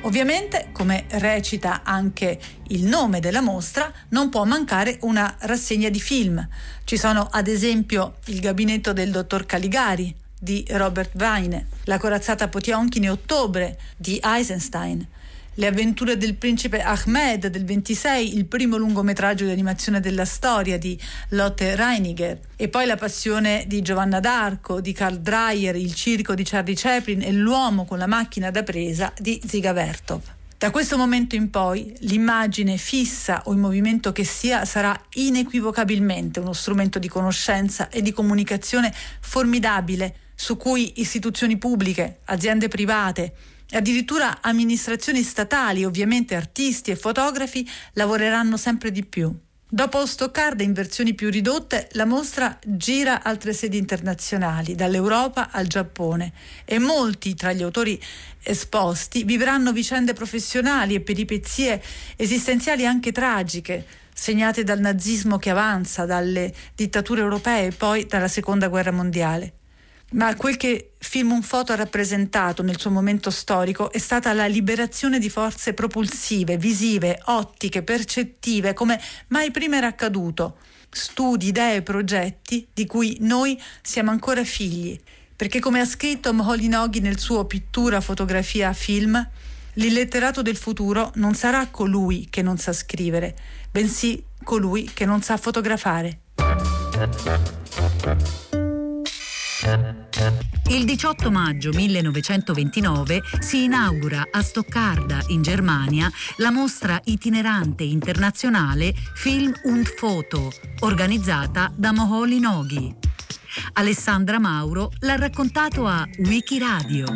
Ovviamente, 0.00 0.70
come 0.72 1.04
recita 1.10 1.82
anche 1.84 2.40
il 2.70 2.86
nome 2.86 3.20
della 3.20 3.40
mostra, 3.40 3.88
non 4.08 4.30
può 4.30 4.42
mancare 4.42 4.98
una 5.02 5.32
rassegna 5.42 5.90
di 5.90 6.00
film. 6.00 6.44
Ci 6.82 6.96
sono 6.96 7.28
ad 7.30 7.46
esempio 7.46 8.14
il 8.24 8.40
gabinetto 8.40 8.92
del 8.92 9.12
dottor 9.12 9.46
Caligari, 9.46 10.12
di 10.42 10.64
Robert 10.70 11.12
Weine, 11.14 11.68
La 11.84 11.98
corazzata 11.98 12.48
Potionkin 12.48 13.04
in 13.04 13.10
ottobre 13.10 13.78
di 13.96 14.18
Eisenstein, 14.20 15.06
Le 15.54 15.66
avventure 15.68 16.16
del 16.16 16.34
principe 16.34 16.82
Ahmed 16.82 17.46
del 17.46 17.64
26, 17.64 18.36
il 18.36 18.46
primo 18.46 18.76
lungometraggio 18.76 19.44
di 19.44 19.52
animazione 19.52 20.00
della 20.00 20.24
storia 20.24 20.78
di 20.78 20.98
Lotte 21.28 21.76
Reiniger, 21.76 22.40
e 22.56 22.68
poi 22.68 22.86
La 22.86 22.96
passione 22.96 23.66
di 23.68 23.82
Giovanna 23.82 24.18
d'Arco 24.18 24.80
di 24.80 24.92
Karl 24.92 25.20
Dreyer, 25.20 25.76
Il 25.76 25.94
circo 25.94 26.34
di 26.34 26.42
Charlie 26.42 26.74
Chaplin 26.74 27.22
e 27.22 27.30
L'uomo 27.30 27.84
con 27.84 27.98
la 27.98 28.08
macchina 28.08 28.50
da 28.50 28.64
presa 28.64 29.12
di 29.16 29.40
Ziga 29.46 29.72
Vertov. 29.72 30.22
Da 30.58 30.70
questo 30.70 30.96
momento 30.96 31.36
in 31.36 31.50
poi 31.50 31.92
l'immagine 32.00 32.76
fissa 32.76 33.42
o 33.46 33.52
in 33.52 33.58
movimento 33.58 34.10
che 34.10 34.24
sia 34.24 34.64
sarà 34.64 34.96
inequivocabilmente 35.14 36.40
uno 36.40 36.52
strumento 36.52 36.98
di 36.98 37.08
conoscenza 37.08 37.88
e 37.88 38.00
di 38.00 38.12
comunicazione 38.12 38.92
formidabile 39.20 40.14
su 40.34 40.56
cui 40.56 41.00
istituzioni 41.00 41.56
pubbliche, 41.58 42.20
aziende 42.24 42.68
private 42.68 43.34
e 43.70 43.76
addirittura 43.76 44.40
amministrazioni 44.42 45.22
statali, 45.22 45.84
ovviamente 45.84 46.34
artisti 46.34 46.90
e 46.90 46.96
fotografi, 46.96 47.68
lavoreranno 47.94 48.56
sempre 48.56 48.90
di 48.90 49.04
più. 49.04 49.34
Dopo 49.74 50.04
Stoccarda 50.04 50.62
in 50.62 50.74
versioni 50.74 51.14
più 51.14 51.30
ridotte, 51.30 51.88
la 51.92 52.04
mostra 52.04 52.58
gira 52.62 53.22
altre 53.22 53.54
sedi 53.54 53.78
internazionali, 53.78 54.74
dall'Europa 54.74 55.48
al 55.50 55.66
Giappone, 55.66 56.30
e 56.66 56.78
molti 56.78 57.34
tra 57.34 57.54
gli 57.54 57.62
autori 57.62 57.98
esposti 58.42 59.24
vivranno 59.24 59.72
vicende 59.72 60.12
professionali 60.12 60.94
e 60.94 61.00
peripezie 61.00 61.82
esistenziali 62.16 62.84
anche 62.84 63.12
tragiche, 63.12 63.86
segnate 64.12 64.62
dal 64.62 64.80
nazismo 64.80 65.38
che 65.38 65.48
avanza, 65.48 66.04
dalle 66.04 66.52
dittature 66.74 67.22
europee 67.22 67.68
e 67.68 67.72
poi 67.72 68.04
dalla 68.04 68.28
Seconda 68.28 68.68
Guerra 68.68 68.92
Mondiale. 68.92 69.54
Ma 70.12 70.34
quel 70.36 70.56
che 70.56 70.92
Film 70.98 71.32
Un 71.32 71.42
Foto 71.42 71.72
ha 71.72 71.76
rappresentato 71.76 72.62
nel 72.62 72.78
suo 72.78 72.90
momento 72.90 73.30
storico 73.30 73.90
è 73.90 73.98
stata 73.98 74.32
la 74.32 74.46
liberazione 74.46 75.18
di 75.18 75.30
forze 75.30 75.72
propulsive, 75.72 76.58
visive, 76.58 77.20
ottiche, 77.24 77.82
percettive, 77.82 78.74
come 78.74 79.00
mai 79.28 79.50
prima 79.50 79.76
era 79.76 79.86
accaduto. 79.86 80.56
Studi, 80.90 81.48
idee, 81.48 81.80
progetti 81.80 82.66
di 82.72 82.86
cui 82.86 83.16
noi 83.20 83.60
siamo 83.80 84.10
ancora 84.10 84.44
figli. 84.44 84.98
Perché 85.34 85.60
come 85.60 85.80
ha 85.80 85.86
scritto 85.86 86.32
Moholy-Nagy 86.32 87.00
nel 87.00 87.18
suo 87.18 87.46
Pittura, 87.46 88.02
fotografia, 88.02 88.72
film, 88.74 89.26
l'illetterato 89.74 90.42
del 90.42 90.56
futuro 90.56 91.10
non 91.14 91.34
sarà 91.34 91.66
colui 91.68 92.28
che 92.28 92.42
non 92.42 92.58
sa 92.58 92.72
scrivere, 92.74 93.34
bensì 93.70 94.22
colui 94.44 94.90
che 94.92 95.06
non 95.06 95.22
sa 95.22 95.38
fotografare. 95.38 96.20
Il 100.68 100.84
18 100.84 101.30
maggio 101.30 101.70
1929 101.70 103.22
si 103.38 103.64
inaugura 103.64 104.26
a 104.28 104.42
Stoccarda, 104.42 105.22
in 105.28 105.42
Germania, 105.42 106.10
la 106.38 106.50
mostra 106.50 107.00
itinerante 107.04 107.84
internazionale 107.84 108.92
Film 109.14 109.52
und 109.64 109.86
Foto, 109.86 110.50
organizzata 110.80 111.70
da 111.76 111.92
Moholy 111.92 112.40
Noghi. 112.40 112.92
Alessandra 113.74 114.40
Mauro 114.40 114.90
l'ha 115.00 115.16
raccontato 115.16 115.86
a 115.86 116.08
Wikiradio. 116.18 117.06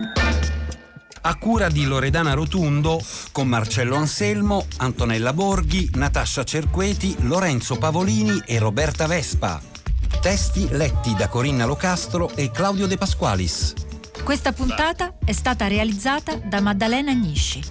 A 1.22 1.34
cura 1.38 1.68
di 1.68 1.84
Loredana 1.84 2.34
Rotundo, 2.34 3.02
con 3.32 3.48
Marcello 3.48 3.96
Anselmo, 3.96 4.66
Antonella 4.76 5.32
Borghi, 5.32 5.90
Natascia 5.94 6.44
Cerqueti, 6.44 7.16
Lorenzo 7.22 7.76
Pavolini 7.76 8.40
e 8.46 8.60
Roberta 8.60 9.08
Vespa. 9.08 9.74
Testi 10.26 10.66
letti 10.72 11.14
da 11.14 11.28
Corinna 11.28 11.66
Locastro 11.66 12.34
e 12.34 12.50
Claudio 12.50 12.88
De 12.88 12.96
Pasqualis. 12.96 13.74
Questa 14.24 14.50
puntata 14.50 15.18
è 15.24 15.30
stata 15.30 15.68
realizzata 15.68 16.34
da 16.34 16.60
Maddalena 16.60 17.12
Agnisci. 17.12 17.62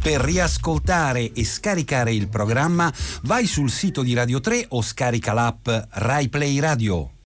Per 0.00 0.20
riascoltare 0.22 1.30
e 1.30 1.44
scaricare 1.44 2.14
il 2.14 2.28
programma 2.30 2.90
vai 3.24 3.44
sul 3.44 3.68
sito 3.68 4.02
di 4.02 4.14
Radio 4.14 4.40
3 4.40 4.68
o 4.70 4.80
scarica 4.80 5.34
l'app 5.34 5.68
RaiPlay 5.90 6.58
Radio. 6.60 7.10